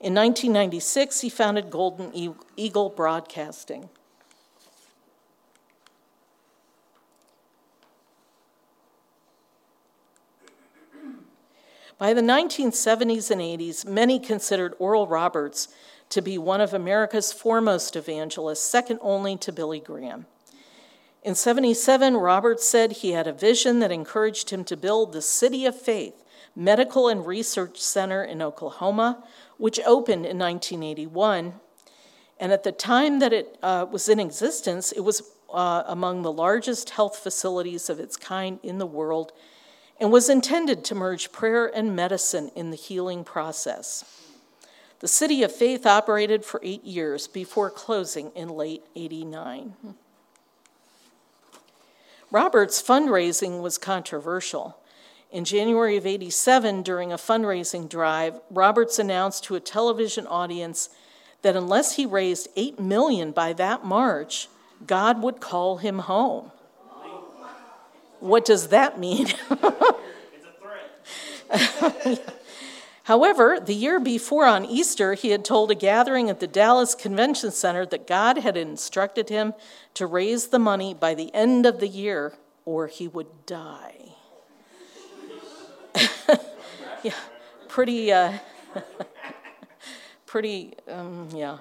In 0.00 0.14
1996, 0.14 1.20
he 1.20 1.28
founded 1.28 1.70
Golden 1.70 2.12
Eagle 2.56 2.90
Broadcasting. 2.90 3.88
By 11.96 12.12
the 12.12 12.22
1970s 12.22 13.30
and 13.30 13.40
80s, 13.40 13.86
many 13.86 14.18
considered 14.18 14.74
Oral 14.80 15.06
Roberts 15.06 15.68
to 16.08 16.20
be 16.20 16.36
one 16.38 16.60
of 16.60 16.74
America's 16.74 17.32
foremost 17.32 17.94
evangelists, 17.94 18.64
second 18.64 18.98
only 19.00 19.36
to 19.36 19.52
Billy 19.52 19.78
Graham. 19.78 20.26
In 21.22 21.36
77, 21.36 22.16
Roberts 22.16 22.68
said 22.68 22.92
he 22.92 23.12
had 23.12 23.28
a 23.28 23.32
vision 23.32 23.78
that 23.78 23.92
encouraged 23.92 24.50
him 24.50 24.64
to 24.64 24.76
build 24.76 25.12
the 25.12 25.22
City 25.22 25.66
of 25.66 25.80
Faith 25.80 26.24
Medical 26.56 27.08
and 27.08 27.26
Research 27.26 27.80
Center 27.80 28.22
in 28.22 28.42
Oklahoma, 28.42 29.24
which 29.56 29.80
opened 29.86 30.26
in 30.26 30.38
1981. 30.38 31.54
And 32.38 32.52
at 32.52 32.62
the 32.62 32.72
time 32.72 33.20
that 33.20 33.32
it 33.32 33.56
uh, 33.62 33.86
was 33.90 34.08
in 34.08 34.20
existence, 34.20 34.92
it 34.92 35.00
was 35.00 35.22
uh, 35.52 35.84
among 35.86 36.22
the 36.22 36.32
largest 36.32 36.90
health 36.90 37.16
facilities 37.16 37.88
of 37.88 37.98
its 37.98 38.16
kind 38.16 38.58
in 38.62 38.78
the 38.78 38.86
world 38.86 39.32
and 40.00 40.10
was 40.10 40.28
intended 40.28 40.84
to 40.84 40.94
merge 40.94 41.32
prayer 41.32 41.66
and 41.66 41.94
medicine 41.94 42.50
in 42.54 42.70
the 42.70 42.76
healing 42.76 43.24
process. 43.24 44.04
The 45.00 45.08
City 45.08 45.42
of 45.42 45.54
Faith 45.54 45.86
operated 45.86 46.44
for 46.44 46.60
eight 46.62 46.84
years 46.84 47.26
before 47.26 47.70
closing 47.70 48.30
in 48.30 48.48
late 48.48 48.82
89. 48.96 49.74
Robert's 52.30 52.82
fundraising 52.82 53.60
was 53.60 53.78
controversial. 53.78 54.78
In 55.30 55.44
January 55.44 55.96
of 55.96 56.06
87, 56.06 56.82
during 56.82 57.12
a 57.12 57.16
fundraising 57.16 57.88
drive, 57.88 58.40
Roberts 58.50 58.98
announced 58.98 59.44
to 59.44 59.56
a 59.56 59.60
television 59.60 60.26
audience 60.26 60.88
that 61.42 61.56
unless 61.56 61.96
he 61.96 62.06
raised 62.06 62.48
8 62.56 62.80
million 62.80 63.30
by 63.30 63.52
that 63.52 63.84
March, 63.84 64.48
God 64.86 65.22
would 65.22 65.40
call 65.40 65.76
him 65.76 66.00
home. 66.00 66.50
What 68.24 68.46
does 68.46 68.68
that 68.68 68.98
mean? 68.98 69.26
However, 73.02 73.60
the 73.60 73.74
year 73.74 74.00
before 74.00 74.46
on 74.46 74.64
Easter, 74.64 75.12
he 75.12 75.28
had 75.28 75.44
told 75.44 75.70
a 75.70 75.74
gathering 75.74 76.30
at 76.30 76.40
the 76.40 76.46
Dallas 76.46 76.94
Convention 76.94 77.50
Center 77.50 77.84
that 77.84 78.06
God 78.06 78.38
had 78.38 78.56
instructed 78.56 79.28
him 79.28 79.52
to 79.92 80.06
raise 80.06 80.46
the 80.46 80.58
money 80.58 80.94
by 80.94 81.12
the 81.12 81.34
end 81.34 81.66
of 81.66 81.80
the 81.80 81.86
year 81.86 82.32
or 82.64 82.86
he 82.86 83.08
would 83.08 83.44
die. 83.44 84.14
yeah, 87.02 87.12
pretty, 87.68 88.10
uh, 88.10 88.38
pretty, 90.24 90.72
um, 90.88 91.28
yeah. 91.34 91.58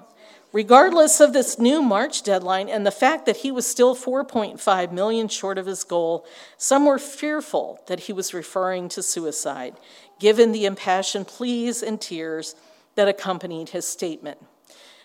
Regardless 0.54 1.20
of 1.20 1.34
this 1.34 1.58
new 1.58 1.82
March 1.82 2.22
deadline 2.22 2.70
and 2.70 2.86
the 2.86 2.92
fact 2.92 3.26
that 3.26 3.38
he 3.38 3.52
was 3.52 3.66
still 3.66 3.96
4.5 3.96 4.92
million 4.92 5.28
short 5.28 5.58
of 5.58 5.66
his 5.66 5.84
goal, 5.84 6.28
some 6.58 6.86
were 6.86 7.00
fearful 7.00 7.82
that 7.88 8.02
he 8.02 8.14
was 8.14 8.36
referring 8.36 8.88
to 8.90 9.02
suicide, 9.02 9.76
given 10.20 10.52
the 10.52 10.66
impassioned 10.66 11.26
pleas 11.26 11.82
and 11.82 12.00
tears 12.00 12.54
that 12.94 13.08
accompanied 13.08 13.70
his 13.70 13.88
statement. 13.88 14.38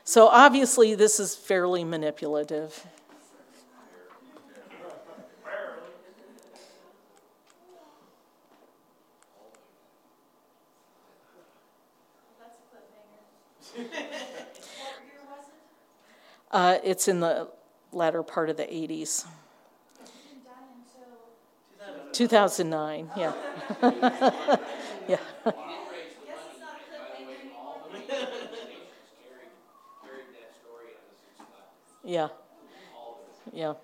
So 0.05 0.29
obviously, 0.29 0.95
this 0.95 1.19
is 1.19 1.35
fairly 1.35 1.83
manipulative. 1.83 2.87
Uh, 16.51 16.79
it's 16.83 17.09
in 17.09 17.21
the 17.21 17.49
latter 17.93 18.23
part 18.23 18.51
of 18.51 18.57
the 18.57 18.65
80s. 18.65 19.27
2009, 22.13 23.11
yeah. 23.17 23.33
yeah. 25.09 25.19
yeah. 32.03 32.29
Yeah. 33.53 33.75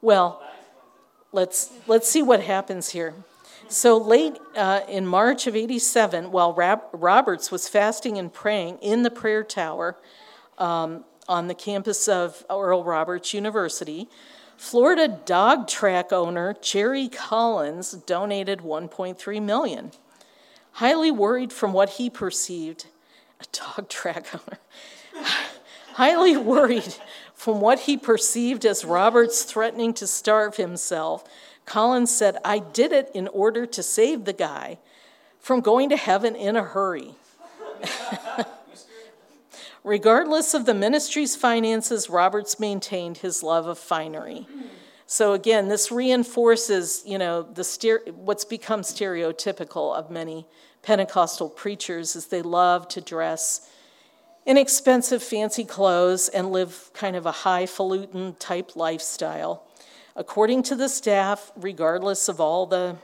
Well, 0.00 0.42
let's 1.32 1.72
let's 1.86 2.08
see 2.08 2.22
what 2.22 2.42
happens 2.42 2.90
here. 2.90 3.14
So 3.68 3.98
late 3.98 4.38
uh, 4.56 4.80
in 4.88 5.06
March 5.06 5.46
of 5.46 5.54
87, 5.54 6.30
while 6.30 6.54
Roberts 6.54 7.50
was 7.50 7.68
fasting 7.68 8.16
and 8.16 8.32
praying 8.32 8.78
in 8.78 9.02
the 9.02 9.10
prayer 9.10 9.44
tower, 9.44 9.96
um, 10.58 11.04
on 11.28 11.48
the 11.48 11.54
campus 11.54 12.08
of 12.08 12.44
Oral 12.50 12.84
Roberts 12.84 13.32
University, 13.32 14.08
Florida 14.56 15.08
dog 15.24 15.68
track 15.68 16.12
owner 16.12 16.56
Jerry 16.60 17.08
Collins 17.08 17.92
donated 17.92 18.60
1.3 18.60 19.42
million. 19.42 19.92
Highly 20.72 21.10
worried 21.10 21.52
from 21.52 21.72
what 21.72 21.90
he 21.90 22.10
perceived, 22.10 22.86
a 23.40 23.44
dog 23.52 23.88
track 23.88 24.26
owner, 24.34 25.24
highly 25.94 26.36
worried 26.36 26.94
from 27.34 27.60
what 27.60 27.80
he 27.80 27.96
perceived 27.96 28.66
as 28.66 28.84
Roberts 28.84 29.44
threatening 29.44 29.94
to 29.94 30.08
starve 30.08 30.56
himself, 30.56 31.24
Collins 31.66 32.10
said, 32.10 32.38
I 32.44 32.58
did 32.58 32.92
it 32.92 33.10
in 33.14 33.28
order 33.28 33.64
to 33.64 33.82
save 33.82 34.24
the 34.24 34.32
guy 34.32 34.78
from 35.38 35.60
going 35.60 35.88
to 35.90 35.96
heaven 35.96 36.34
in 36.34 36.56
a 36.56 36.64
hurry. 36.64 37.14
Regardless 39.88 40.52
of 40.52 40.66
the 40.66 40.74
ministry's 40.74 41.34
finances, 41.34 42.10
Roberts 42.10 42.60
maintained 42.60 43.16
his 43.16 43.42
love 43.42 43.66
of 43.66 43.78
finery. 43.78 44.46
So 45.06 45.32
again, 45.32 45.68
this 45.68 45.90
reinforces, 45.90 47.02
you 47.06 47.16
know, 47.16 47.42
the 47.42 47.62
stere- 47.62 48.12
what's 48.12 48.44
become 48.44 48.82
stereotypical 48.82 49.96
of 49.96 50.10
many 50.10 50.46
Pentecostal 50.82 51.48
preachers 51.48 52.14
is 52.16 52.26
they 52.26 52.42
love 52.42 52.86
to 52.88 53.00
dress 53.00 53.70
in 54.44 54.58
expensive, 54.58 55.22
fancy 55.22 55.64
clothes 55.64 56.28
and 56.28 56.52
live 56.52 56.90
kind 56.92 57.16
of 57.16 57.24
a 57.24 57.32
highfalutin 57.32 58.34
type 58.38 58.76
lifestyle. 58.76 59.66
According 60.14 60.64
to 60.64 60.76
the 60.76 60.90
staff, 60.90 61.50
regardless 61.56 62.28
of 62.28 62.42
all 62.42 62.66
the 62.66 62.96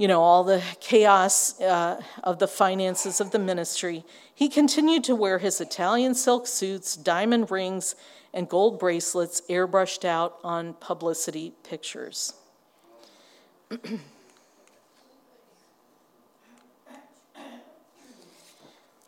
you 0.00 0.08
know, 0.08 0.22
all 0.22 0.42
the 0.44 0.62
chaos 0.80 1.60
uh, 1.60 2.00
of 2.24 2.38
the 2.38 2.48
finances 2.48 3.20
of 3.20 3.32
the 3.32 3.38
ministry, 3.38 4.02
he 4.34 4.48
continued 4.48 5.04
to 5.04 5.14
wear 5.14 5.38
his 5.38 5.60
Italian 5.60 6.14
silk 6.14 6.46
suits, 6.46 6.96
diamond 6.96 7.50
rings, 7.50 7.94
and 8.32 8.48
gold 8.48 8.78
bracelets 8.78 9.42
airbrushed 9.50 10.06
out 10.06 10.38
on 10.42 10.72
publicity 10.72 11.52
pictures. 11.64 12.32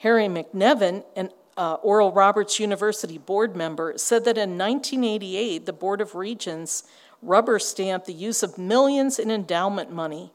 Harry 0.00 0.26
McNevin, 0.26 1.02
an 1.16 1.30
uh, 1.56 1.76
Oral 1.76 2.12
Roberts 2.12 2.60
University 2.60 3.16
board 3.16 3.56
member, 3.56 3.94
said 3.96 4.26
that 4.26 4.36
in 4.36 4.58
1988, 4.58 5.64
the 5.64 5.72
Board 5.72 6.02
of 6.02 6.14
Regents 6.14 6.84
rubber 7.22 7.58
stamped 7.58 8.04
the 8.06 8.12
use 8.12 8.42
of 8.42 8.58
millions 8.58 9.18
in 9.18 9.30
endowment 9.30 9.90
money 9.90 10.30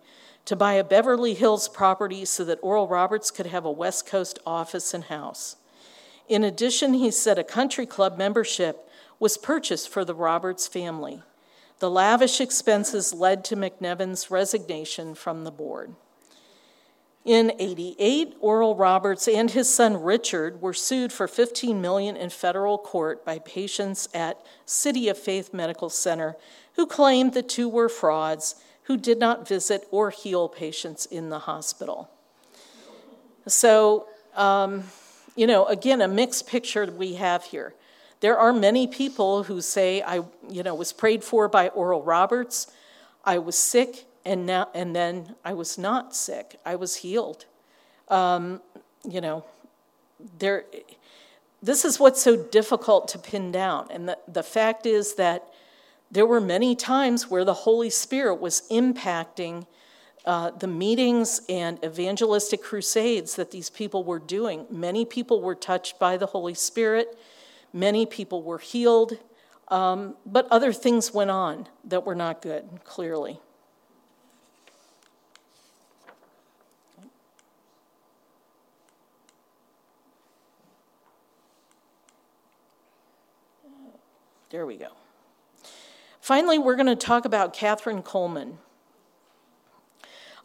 to 0.48 0.56
buy 0.56 0.74
a 0.76 0.84
Beverly 0.84 1.34
Hills 1.34 1.68
property 1.68 2.24
so 2.24 2.46
that 2.46 2.60
Oral 2.62 2.88
Roberts 2.88 3.32
could 3.32 3.48
have 3.48 3.66
a 3.66 3.72
West 3.72 4.08
Coast 4.08 4.40
office 4.46 4.94
and 4.94 5.04
house. 5.04 5.58
In 6.30 6.46
addition, 6.46 6.94
he 6.94 7.12
said 7.12 7.38
a 7.38 7.44
country 7.44 7.86
club 7.86 8.18
membership 8.18 8.90
was 9.20 9.38
purchased 9.38 9.90
for 9.90 10.06
the 10.06 10.16
Roberts 10.16 10.66
family. 10.66 11.22
The 11.80 11.92
lavish 11.92 12.40
expenses 12.40 13.14
led 13.14 13.44
to 13.46 13.58
McNevin's 13.58 14.32
resignation 14.32 15.16
from 15.16 15.44
the 15.44 15.52
board. 15.52 15.96
In 17.26 17.52
88, 17.60 18.38
Oral 18.40 18.74
Roberts 18.74 19.28
and 19.28 19.52
his 19.52 19.70
son 19.74 20.02
Richard 20.02 20.62
were 20.62 20.74
sued 20.74 21.12
for 21.12 21.28
15 21.28 21.82
million 21.82 22.16
in 22.16 22.30
federal 22.30 22.78
court 22.78 23.26
by 23.26 23.40
patients 23.40 24.08
at 24.14 24.42
City 24.66 25.10
of 25.10 25.18
Faith 25.18 25.54
Medical 25.54 25.90
Center 25.90 26.38
who 26.78 26.86
claimed 26.86 27.34
the 27.34 27.44
two 27.44 27.68
were 27.68 27.90
frauds 27.90 28.56
who 28.88 28.98
did 28.98 29.20
not 29.20 29.48
visit 29.48 29.86
or 29.92 30.10
heal 30.10 30.48
patients 30.48 31.06
in 31.06 31.30
the 31.30 31.40
hospital. 31.40 32.10
So, 33.46 34.08
um, 34.36 34.86
you 35.36 35.46
know, 35.46 35.66
again, 35.66 36.02
a 36.02 36.08
mixed 36.08 36.48
picture 36.48 36.86
we 36.86 37.16
have 37.16 37.44
here. 37.44 37.74
There 38.22 38.38
are 38.38 38.54
many 38.54 38.88
people 38.88 39.44
who 39.44 39.62
say, 39.62 40.02
I, 40.02 40.24
you 40.50 40.64
know, 40.64 40.74
was 40.74 40.94
prayed 40.94 41.24
for 41.24 41.48
by 41.50 41.68
Oral 41.70 42.02
Roberts, 42.02 42.68
I 43.26 43.38
was 43.40 43.58
sick, 43.58 44.06
and, 44.26 44.46
now, 44.46 44.70
and 44.74 44.96
then 44.96 45.36
I 45.44 45.54
was 45.54 45.78
not 45.78 46.16
sick. 46.16 46.60
I 46.66 46.76
was 46.76 46.96
healed. 46.96 47.46
Um, 48.08 48.62
you 49.08 49.20
know, 49.22 49.44
there, 50.40 50.64
this 51.62 51.84
is 51.84 52.00
what's 52.00 52.22
so 52.22 52.38
difficult 52.38 53.10
to 53.10 53.20
pin 53.20 53.52
down. 53.52 53.88
And 53.92 54.10
the, 54.10 54.18
the 54.28 54.44
fact 54.44 54.86
is 54.86 55.16
that 55.16 55.44
there 56.10 56.26
were 56.26 56.40
many 56.40 56.76
times 56.76 57.30
where 57.30 57.44
the 57.44 57.54
Holy 57.54 57.90
Spirit 57.90 58.36
was 58.40 58.64
impacting 58.72 59.66
uh, 60.26 60.52
the 60.52 60.68
meetings 60.68 61.42
and 61.48 61.84
evangelistic 61.84 62.62
crusades 62.62 63.36
that 63.36 63.52
these 63.52 63.70
people 63.70 64.04
were 64.04 64.20
doing. 64.20 64.66
Many 64.70 65.06
people 65.06 65.42
were 65.42 65.56
touched 65.56 66.00
by 66.00 66.18
the 66.18 66.28
Holy 66.28 66.54
Spirit, 66.54 67.18
many 67.72 68.06
people 68.06 68.44
were 68.44 68.58
healed, 68.58 69.18
um, 69.70 70.16
but 70.26 70.48
other 70.50 70.74
things 70.74 71.14
went 71.14 71.30
on 71.30 71.68
that 71.86 72.06
were 72.06 72.16
not 72.16 72.42
good, 72.42 72.68
clearly. 72.84 73.40
There 84.50 84.66
we 84.66 84.78
go. 84.78 84.92
Finally, 86.28 86.60
we're 86.60 86.76
going 86.76 86.88
to 86.88 86.94
talk 86.94 87.24
about 87.24 87.54
Kathryn 87.54 88.04
Kuhlman. 88.04 88.58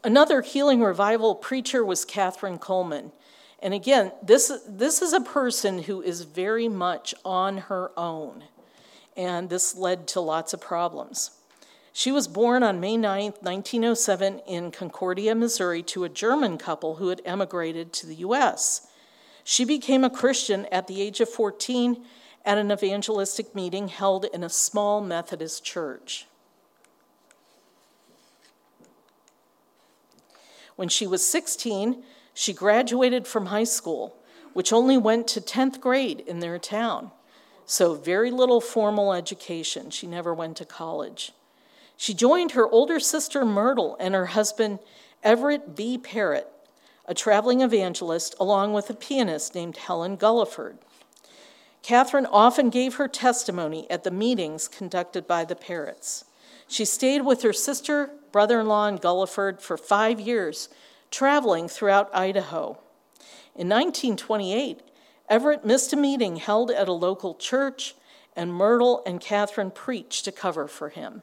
Another 0.04 0.40
healing 0.40 0.80
revival 0.80 1.34
preacher 1.34 1.84
was 1.84 2.04
Kathryn 2.06 2.60
Kuhlman. 2.60 3.10
And 3.60 3.74
again, 3.74 4.12
this, 4.22 4.52
this 4.68 5.02
is 5.02 5.12
a 5.12 5.20
person 5.20 5.82
who 5.82 6.00
is 6.00 6.22
very 6.22 6.68
much 6.68 7.16
on 7.24 7.58
her 7.58 7.90
own. 7.96 8.44
And 9.16 9.50
this 9.50 9.74
led 9.74 10.06
to 10.06 10.20
lots 10.20 10.54
of 10.54 10.60
problems. 10.60 11.32
She 11.92 12.12
was 12.12 12.28
born 12.28 12.62
on 12.62 12.78
May 12.78 12.96
9, 12.96 13.32
1907, 13.40 14.38
in 14.46 14.70
Concordia, 14.70 15.34
Missouri, 15.34 15.82
to 15.82 16.04
a 16.04 16.08
German 16.08 16.58
couple 16.58 16.94
who 16.94 17.08
had 17.08 17.20
emigrated 17.24 17.92
to 17.94 18.06
the 18.06 18.14
U.S. 18.26 18.86
She 19.42 19.64
became 19.64 20.04
a 20.04 20.10
Christian 20.10 20.66
at 20.66 20.86
the 20.86 21.02
age 21.02 21.20
of 21.20 21.28
14 21.28 22.04
at 22.44 22.58
an 22.58 22.72
evangelistic 22.72 23.54
meeting 23.54 23.88
held 23.88 24.24
in 24.26 24.42
a 24.42 24.48
small 24.48 25.00
Methodist 25.00 25.64
church. 25.64 26.26
When 30.76 30.88
she 30.88 31.06
was 31.06 31.24
16, 31.28 32.02
she 32.34 32.52
graduated 32.52 33.26
from 33.26 33.46
high 33.46 33.64
school, 33.64 34.16
which 34.52 34.72
only 34.72 34.96
went 34.96 35.28
to 35.28 35.40
10th 35.40 35.80
grade 35.80 36.20
in 36.26 36.40
their 36.40 36.58
town. 36.58 37.10
So, 37.66 37.94
very 37.94 38.30
little 38.30 38.60
formal 38.60 39.12
education. 39.12 39.90
She 39.90 40.06
never 40.06 40.34
went 40.34 40.56
to 40.56 40.64
college. 40.64 41.32
She 41.96 42.14
joined 42.14 42.52
her 42.52 42.68
older 42.68 42.98
sister 42.98 43.44
Myrtle 43.44 43.96
and 44.00 44.14
her 44.14 44.26
husband 44.26 44.80
Everett 45.22 45.76
B. 45.76 45.96
Parrott, 45.98 46.48
a 47.06 47.14
traveling 47.14 47.60
evangelist, 47.60 48.34
along 48.40 48.72
with 48.72 48.90
a 48.90 48.94
pianist 48.94 49.54
named 49.54 49.76
Helen 49.76 50.16
Gulliford. 50.16 50.78
Kathryn 51.82 52.28
often 52.30 52.70
gave 52.70 52.94
her 52.94 53.08
testimony 53.08 53.90
at 53.90 54.04
the 54.04 54.10
meetings 54.10 54.68
conducted 54.68 55.26
by 55.26 55.44
the 55.44 55.56
Parrotts. 55.56 56.24
She 56.68 56.84
stayed 56.84 57.22
with 57.22 57.42
her 57.42 57.52
sister, 57.52 58.10
brother 58.30 58.60
in 58.60 58.66
law, 58.66 58.86
and 58.86 59.00
Gulliford 59.00 59.60
for 59.60 59.76
five 59.76 60.20
years, 60.20 60.68
traveling 61.10 61.68
throughout 61.68 62.14
Idaho. 62.14 62.78
In 63.54 63.68
1928, 63.68 64.80
Everett 65.28 65.64
missed 65.64 65.92
a 65.92 65.96
meeting 65.96 66.36
held 66.36 66.70
at 66.70 66.88
a 66.88 66.92
local 66.92 67.34
church, 67.34 67.94
and 68.36 68.54
Myrtle 68.54 69.02
and 69.04 69.20
Kathryn 69.20 69.74
preached 69.74 70.24
to 70.24 70.32
cover 70.32 70.68
for 70.68 70.88
him. 70.88 71.22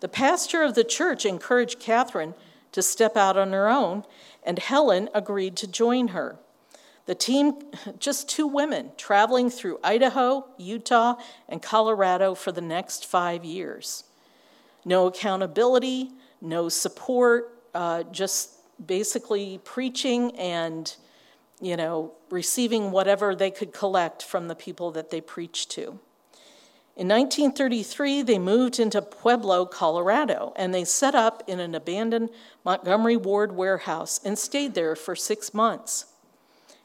The 0.00 0.08
pastor 0.08 0.62
of 0.62 0.74
the 0.74 0.84
church 0.84 1.24
encouraged 1.24 1.80
Kathryn 1.80 2.34
to 2.72 2.82
step 2.82 3.16
out 3.16 3.36
on 3.36 3.52
her 3.52 3.68
own, 3.68 4.04
and 4.44 4.58
Helen 4.58 5.08
agreed 5.14 5.56
to 5.56 5.66
join 5.66 6.08
her. 6.08 6.38
The 7.10 7.16
team, 7.16 7.54
just 7.98 8.28
two 8.28 8.46
women, 8.46 8.92
traveling 8.96 9.50
through 9.50 9.80
Idaho, 9.82 10.46
Utah, 10.58 11.16
and 11.48 11.60
Colorado 11.60 12.36
for 12.36 12.52
the 12.52 12.60
next 12.60 13.04
five 13.04 13.44
years. 13.44 14.04
No 14.84 15.08
accountability, 15.08 16.12
no 16.40 16.68
support, 16.68 17.64
uh, 17.74 18.04
just 18.12 18.60
basically 18.86 19.58
preaching 19.64 20.36
and, 20.36 20.94
you 21.60 21.76
know, 21.76 22.12
receiving 22.30 22.92
whatever 22.92 23.34
they 23.34 23.50
could 23.50 23.72
collect 23.72 24.22
from 24.22 24.46
the 24.46 24.54
people 24.54 24.92
that 24.92 25.10
they 25.10 25.20
preached 25.20 25.68
to. 25.72 25.98
In 26.94 27.08
1933, 27.08 28.22
they 28.22 28.38
moved 28.38 28.78
into 28.78 29.02
Pueblo, 29.02 29.66
Colorado, 29.66 30.52
and 30.54 30.72
they 30.72 30.84
set 30.84 31.16
up 31.16 31.42
in 31.48 31.58
an 31.58 31.74
abandoned 31.74 32.30
Montgomery 32.64 33.16
Ward 33.16 33.50
warehouse 33.50 34.20
and 34.24 34.38
stayed 34.38 34.74
there 34.74 34.94
for 34.94 35.16
six 35.16 35.52
months. 35.52 36.06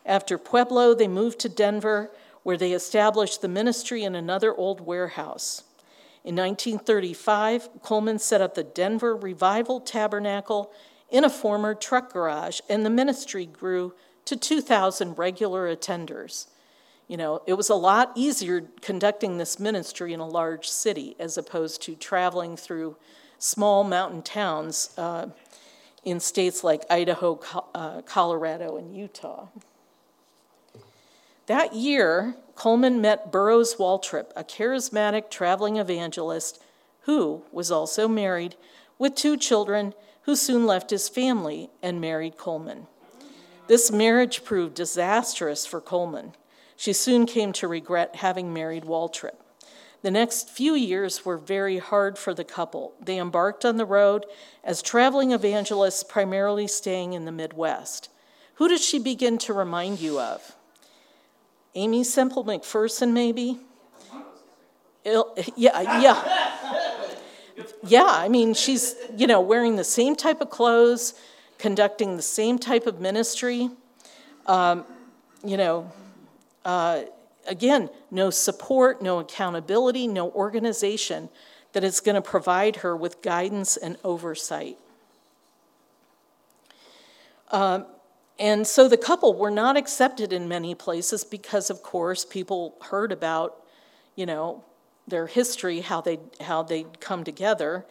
After 0.06 0.38
Pueblo, 0.38 0.94
they 0.94 1.08
moved 1.08 1.40
to 1.40 1.50
Denver, 1.50 2.12
where 2.44 2.58
they 2.58 2.74
established 2.74 3.42
the 3.42 3.48
ministry 3.48 4.04
in 4.04 4.14
another 4.16 4.54
old 4.54 4.82
warehouse. 4.82 5.64
In 6.24 6.36
1935, 6.36 7.82
Kuhlman 7.82 8.20
set 8.20 8.42
up 8.42 8.56
the 8.56 8.64
Denver 8.64 9.16
Revival 9.16 9.80
Tabernacle 9.80 10.72
in 11.10 11.24
a 11.24 11.30
former 11.30 11.74
truck 11.74 12.12
garage, 12.14 12.62
and 12.70 12.86
the 12.86 12.90
ministry 12.90 13.46
grew 13.46 13.94
to 14.26 14.36
2,000 14.36 15.18
regular 15.18 15.74
attenders. 15.74 16.48
You 17.08 17.18
know, 17.18 17.42
it 17.46 17.54
was 17.54 17.70
a 17.70 17.76
lot 17.76 18.12
easier 18.16 18.68
conducting 18.82 19.38
this 19.38 19.60
ministry 19.60 20.14
in 20.14 20.20
a 20.20 20.28
large 20.28 20.68
city 20.68 21.16
as 21.20 21.38
opposed 21.38 21.84
to 21.84 21.96
traveling 21.96 22.58
through 22.58 22.98
small 23.38 23.84
mountain 23.84 24.24
towns 24.24 24.90
uh, 24.98 25.28
in 26.04 26.20
states 26.20 26.64
like 26.64 26.84
Idaho, 26.90 27.40
uh, 27.76 28.02
Colorado, 28.02 28.78
and 28.78 28.96
Utah. 28.96 29.48
That 31.48 31.74
year, 31.74 32.36
Kuhlman 32.56 33.02
met 33.02 33.32
Burroughs 33.32 33.76
Waltrip, 33.76 34.32
a 34.36 34.44
charismatic 34.44 35.30
traveling 35.30 35.78
evangelist 35.78 36.60
who 37.02 37.44
was 37.52 37.70
also 37.70 38.08
married 38.08 38.56
with 38.98 39.14
two 39.14 39.38
children 39.38 39.94
who 40.24 40.36
soon 40.36 40.66
left 40.66 40.90
his 40.90 41.08
family 41.08 41.70
and 41.84 42.02
married 42.02 42.38
Kuhlman. 42.38 42.88
This 43.68 43.92
marriage 43.92 44.44
proved 44.44 44.74
disastrous 44.74 45.68
for 45.68 45.82
Kuhlman. 45.82 46.34
She 46.76 46.94
soon 46.94 47.28
came 47.28 47.54
to 47.54 47.68
regret 47.68 48.18
having 48.18 48.52
married 48.52 48.84
Waltrip. 48.84 49.36
The 50.02 50.12
next 50.12 50.50
few 50.50 50.74
years 50.74 51.26
were 51.26 51.38
very 51.38 51.78
hard 51.78 52.18
for 52.18 52.34
the 52.34 52.44
couple. 52.44 52.94
They 53.00 53.20
embarked 53.20 53.66
on 53.66 53.78
the 53.78 53.86
road 53.86 54.26
as 54.64 54.82
traveling 54.82 55.32
evangelists, 55.32 56.04
primarily 56.04 56.68
staying 56.68 57.14
in 57.14 57.26
the 57.26 57.32
Midwest. 57.32 58.10
Who 58.56 58.68
does 58.68 58.84
she 58.84 59.00
begin 59.00 59.38
to 59.40 59.54
remind 59.54 60.00
you 60.00 60.20
of? 60.20 60.56
Aimee 61.76 62.04
Semple 62.04 62.46
McPherson, 62.46 63.12
maybe? 63.12 63.60
yeah, 65.06 65.82
yeah. 66.02 66.46
Yeah, 67.84 68.06
I 68.08 68.28
mean, 68.28 68.54
she's, 68.54 68.96
you 69.16 69.28
know, 69.28 69.40
wearing 69.42 69.76
the 69.76 69.84
same 69.84 70.16
type 70.16 70.42
of 70.42 70.50
clothes, 70.50 71.14
conducting 71.58 72.16
the 72.16 72.22
same 72.22 72.58
type 72.58 72.88
of 72.88 73.00
ministry. 73.00 73.70
Um, 74.48 74.86
you 75.44 75.58
know, 75.58 75.92
uh, 76.64 77.04
again, 77.48 77.90
no 78.10 78.30
support, 78.30 79.02
no 79.02 79.20
accountability, 79.20 80.08
no 80.08 80.32
organization 80.32 81.30
that 81.74 81.84
is 81.84 82.00
going 82.00 82.16
to 82.16 82.22
provide 82.22 82.78
her 82.78 82.96
with 82.96 83.22
guidance 83.22 83.78
and 83.78 83.98
oversight. 84.04 84.78
Um, 87.52 87.86
and 88.38 88.68
so 88.68 88.88
the 88.88 88.98
couple 88.98 89.34
were 89.34 89.52
not 89.52 89.78
accepted 89.78 90.34
in 90.34 90.48
many 90.48 90.76
places 90.76 91.24
because, 91.24 91.70
of 91.70 91.82
course, 91.82 92.26
people 92.26 92.76
heard 92.90 93.12
about, 93.12 93.64
you 94.16 94.26
know, 94.26 94.64
their 95.08 95.28
history, 95.28 95.82
how 95.82 96.02
they 96.02 96.20
how 96.42 96.64
they'd 96.64 97.00
come 97.00 97.24
together. 97.24 97.86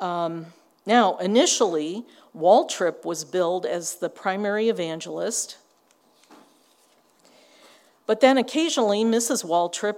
Um, 0.00 0.46
now, 0.84 1.16
initially, 1.18 2.04
Waltrip 2.36 3.04
was 3.04 3.24
billed 3.24 3.64
as 3.64 3.96
the 3.96 4.08
primary 4.08 4.68
evangelist, 4.68 5.58
but 8.06 8.20
then 8.20 8.38
occasionally 8.38 9.04
Mrs. 9.04 9.44
Waltrip 9.44 9.96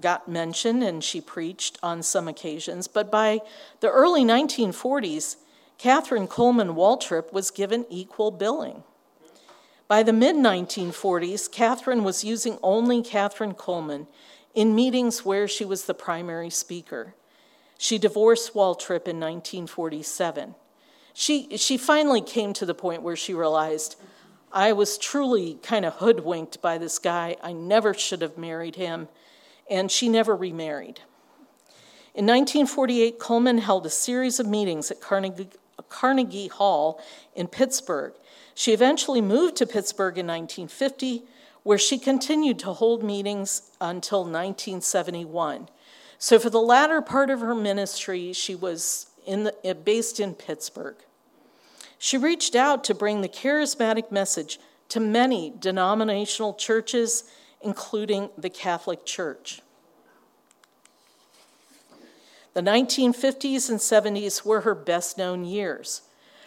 got 0.00 0.28
mentioned 0.28 0.82
and 0.82 1.02
she 1.02 1.20
preached 1.20 1.78
on 1.82 2.02
some 2.02 2.28
occasions. 2.28 2.88
But 2.88 3.10
by 3.10 3.40
the 3.80 3.90
early 3.90 4.24
1940s, 4.24 5.36
Kathryn 5.78 6.28
Kuhlman 6.28 6.74
Waltrip 6.74 7.32
was 7.32 7.50
given 7.50 7.86
equal 7.88 8.30
billing. 8.30 8.82
By 9.90 10.04
the 10.04 10.12
mid 10.12 10.36
1940s, 10.36 11.50
Kathryn 11.50 12.04
was 12.04 12.22
using 12.22 12.60
only 12.62 13.02
Kathryn 13.02 13.56
Kuhlman 13.56 14.06
in 14.54 14.72
meetings 14.72 15.24
where 15.24 15.48
she 15.48 15.64
was 15.64 15.86
the 15.86 15.94
primary 15.94 16.48
speaker. 16.48 17.16
She 17.76 17.98
divorced 17.98 18.54
Waltrip 18.54 19.08
in 19.08 19.18
1947. 19.18 20.54
She, 21.12 21.56
she 21.56 21.76
finally 21.76 22.20
came 22.20 22.52
to 22.52 22.64
the 22.64 22.72
point 22.72 23.02
where 23.02 23.16
she 23.16 23.34
realized 23.34 23.96
I 24.52 24.74
was 24.74 24.96
truly 24.96 25.58
kind 25.60 25.84
of 25.84 25.94
hoodwinked 25.94 26.62
by 26.62 26.78
this 26.78 27.00
guy. 27.00 27.36
I 27.42 27.52
never 27.52 27.92
should 27.92 28.22
have 28.22 28.38
married 28.38 28.76
him. 28.76 29.08
And 29.68 29.90
she 29.90 30.08
never 30.08 30.36
remarried. 30.36 31.00
In 32.14 32.26
1948, 32.26 33.18
Kuhlman 33.18 33.58
held 33.58 33.86
a 33.86 33.90
series 33.90 34.38
of 34.38 34.46
meetings 34.46 34.92
at 34.92 35.00
Carnegie, 35.00 35.48
Carnegie 35.88 36.46
Hall 36.46 37.02
in 37.34 37.48
Pittsburgh 37.48 38.12
she 38.60 38.74
eventually 38.74 39.22
moved 39.22 39.56
to 39.56 39.66
Pittsburgh 39.66 40.18
in 40.18 40.26
1950, 40.26 41.22
where 41.62 41.78
she 41.78 41.96
continued 41.96 42.58
to 42.58 42.74
hold 42.74 43.02
meetings 43.02 43.62
until 43.80 44.18
1971. 44.18 45.70
So, 46.18 46.38
for 46.38 46.50
the 46.50 46.60
latter 46.60 47.00
part 47.00 47.30
of 47.30 47.40
her 47.40 47.54
ministry, 47.54 48.34
she 48.34 48.54
was 48.54 49.06
in 49.26 49.44
the, 49.44 49.54
uh, 49.66 49.72
based 49.72 50.20
in 50.20 50.34
Pittsburgh. 50.34 50.96
She 51.98 52.18
reached 52.18 52.54
out 52.54 52.84
to 52.84 52.94
bring 52.94 53.22
the 53.22 53.30
charismatic 53.30 54.12
message 54.12 54.60
to 54.90 55.00
many 55.00 55.54
denominational 55.58 56.52
churches, 56.52 57.24
including 57.62 58.28
the 58.36 58.50
Catholic 58.50 59.06
Church. 59.06 59.62
The 62.52 62.60
1950s 62.60 63.70
and 63.70 63.78
70s 63.78 64.44
were 64.44 64.60
her 64.60 64.74
best 64.74 65.16
known 65.16 65.46
years. 65.46 66.02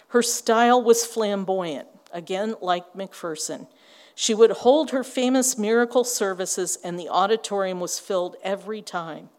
Her 0.10 0.22
style 0.22 0.80
was 0.80 1.08
flamboyant 1.08 1.88
again 2.14 2.56
like 2.62 2.94
McPherson. 2.94 3.68
She 4.16 4.34
would 4.34 4.52
hold 4.52 4.92
her 4.92 5.04
famous 5.04 5.58
miracle 5.58 6.04
services, 6.04 6.78
and 6.84 7.00
the 7.00 7.10
auditorium 7.10 7.80
was 7.80 8.00
filled 8.00 8.36
every 8.44 8.82
time. 8.82 9.30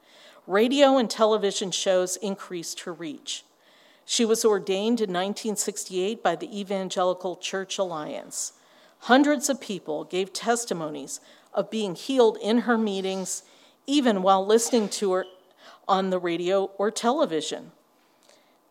Radio 0.46 0.98
and 0.98 1.08
television 1.08 1.70
shows 1.70 2.16
increased 2.16 2.80
her 2.80 2.92
reach. 2.92 3.44
She 4.04 4.24
was 4.24 4.44
ordained 4.44 5.00
in 5.00 5.10
1968 5.10 6.22
by 6.22 6.36
the 6.36 6.60
Evangelical 6.60 7.36
Church 7.36 7.78
Alliance. 7.78 8.52
Hundreds 9.00 9.48
of 9.48 9.60
people 9.60 10.04
gave 10.04 10.32
testimonies 10.32 11.20
of 11.54 11.70
being 11.70 11.94
healed 11.94 12.36
in 12.42 12.58
her 12.58 12.76
meetings, 12.76 13.42
even 13.86 14.22
while 14.22 14.44
listening 14.44 14.88
to 14.88 15.12
her 15.12 15.24
on 15.86 16.10
the 16.10 16.18
radio 16.18 16.64
or 16.78 16.90
television. 16.90 17.72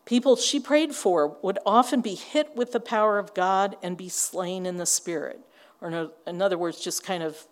People 0.04 0.36
she 0.36 0.60
prayed 0.60 0.94
for 0.94 1.38
would 1.42 1.58
often 1.64 2.00
be 2.00 2.14
hit 2.14 2.54
with 2.54 2.72
the 2.72 2.80
power 2.80 3.18
of 3.18 3.34
God 3.34 3.76
and 3.82 3.96
be 3.96 4.08
slain 4.08 4.66
in 4.66 4.76
the 4.76 4.86
spirit. 4.86 5.40
Or, 5.80 6.10
in 6.26 6.42
other 6.42 6.58
words, 6.58 6.80
just 6.80 7.04
kind 7.04 7.22
of, 7.22 7.46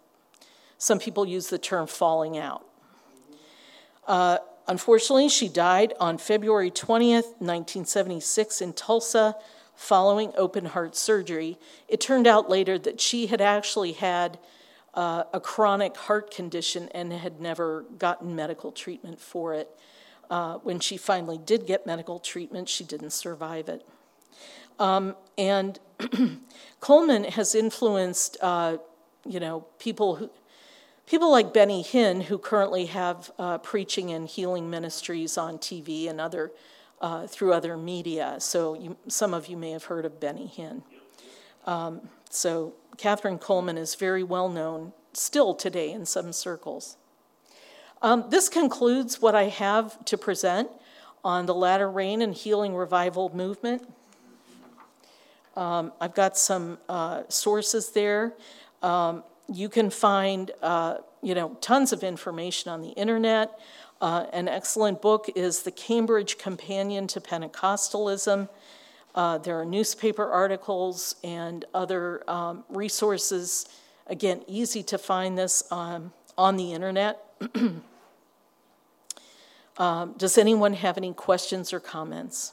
some 0.79 0.99
people 0.99 1.27
use 1.27 1.49
the 1.49 1.59
term 1.59 1.87
falling 1.87 2.37
out. 2.37 2.67
Uh, 4.07 4.39
unfortunately, 4.67 5.29
she 5.29 5.49
died 5.49 5.95
on 5.99 6.19
February 6.19 6.71
20th, 6.71 7.41
1976, 7.41 8.61
in 8.61 8.73
Tulsa 8.73 9.37
following 9.75 10.33
open 10.37 10.67
heart 10.67 10.95
surgery. 10.95 11.59
It 11.89 12.01
turned 12.01 12.27
out 12.27 12.49
later 12.49 12.79
that 12.79 13.01
she 13.01 13.27
had 13.27 13.41
actually 13.41 13.93
had 13.93 14.39
uh, 14.95 15.25
a 15.33 15.41
chronic 15.41 15.97
heart 15.97 16.31
condition 16.31 16.89
and 16.95 17.13
had 17.13 17.41
never 17.41 17.83
gotten 17.99 18.37
medical 18.37 18.73
treatment 18.73 19.21
for 19.21 19.55
it. 19.55 19.71
Uh, 20.33 20.57
when 20.63 20.81
she 20.81 20.97
finally 20.97 21.37
did 21.37 21.67
get 21.67 21.85
medical 21.85 22.19
treatment, 22.19 22.67
she 22.67 22.85
didn't 22.85 23.11
survive 23.11 23.69
it. 23.69 23.87
Um, 24.79 25.15
and 25.37 25.79
Kuhlman 26.81 27.29
has 27.29 27.55
influenced, 27.55 28.39
uh, 28.41 28.79
you 29.27 29.39
know, 29.39 29.67
people 29.79 30.17
who, 30.17 30.31
people 31.07 31.31
like 31.31 31.53
Benny 31.53 31.85
Hinn, 31.85 32.23
who 32.23 32.39
currently 32.39 32.87
have 32.87 33.31
uh, 33.39 33.59
preaching 33.59 34.11
and 34.11 34.27
healing 34.27 34.71
ministries 34.71 35.37
on 35.37 35.59
TV 35.59 36.09
and 36.09 36.19
other 36.19 36.51
uh, 37.03 37.27
through 37.27 37.53
other 37.53 37.77
media. 37.77 38.37
So 38.39 38.73
you, 38.73 38.97
some 39.09 39.35
of 39.35 39.49
you 39.49 39.59
may 39.59 39.73
have 39.73 39.85
heard 39.85 40.07
of 40.07 40.19
Benny 40.19 40.51
Hinn. 40.57 40.83
Um, 41.67 42.09
so 42.31 42.73
Kathryn 42.97 43.39
Kuhlman 43.39 43.77
is 43.77 43.97
very 43.97 44.23
well 44.23 44.49
known 44.49 44.95
still 45.13 45.53
today 45.53 45.93
in 45.93 46.07
some 46.07 46.33
circles. 46.33 46.97
Um, 48.03 48.25
this 48.31 48.49
concludes 48.49 49.23
what 49.23 49.37
I 49.37 49.45
have 49.45 50.05
to 50.07 50.19
present 50.19 50.69
on 51.23 51.47
the 51.47 51.55
latter 51.55 51.89
rain 51.89 52.21
and 52.21 52.35
healing 52.35 52.75
revival 52.75 53.31
movement. 53.33 53.89
Um, 55.55 55.93
I've 56.01 56.15
got 56.15 56.37
some 56.37 56.79
uh, 56.89 57.23
sources 57.29 57.91
there. 57.91 58.33
Um, 58.83 59.23
you 59.49 59.69
can 59.69 59.89
find, 59.89 60.51
uh, 60.63 60.97
you 61.23 61.37
know, 61.37 61.57
tons 61.61 61.93
of 61.93 62.03
information 62.03 62.73
on 62.73 62.81
the 62.83 62.89
internet. 62.89 63.57
Uh, 64.01 64.27
an 64.33 64.49
excellent 64.49 65.01
book 65.01 65.31
is 65.37 65.63
The 65.63 65.71
Cambridge 65.71 66.39
Companion 66.39 67.07
to 67.07 67.21
Pentecostalism. 67.21 68.49
Uh, 69.15 69.39
there 69.39 69.61
are 69.61 69.65
newspaper 69.65 70.29
articles 70.29 71.15
and 71.23 71.67
other 71.73 72.29
um, 72.29 72.65
resources. 72.69 73.69
Again, 74.09 74.43
easy 74.49 74.83
to 74.85 74.99
find 74.99 75.39
this 75.39 75.71
um, 75.71 76.13
on 76.37 76.57
the 76.57 76.73
internet. 76.73 77.25
um, 79.79 80.15
does 80.17 80.39
anyone 80.39 80.75
have 80.75 80.97
any 80.97 81.13
questions 81.13 81.73
or 81.73 81.81
comments? 81.81 82.53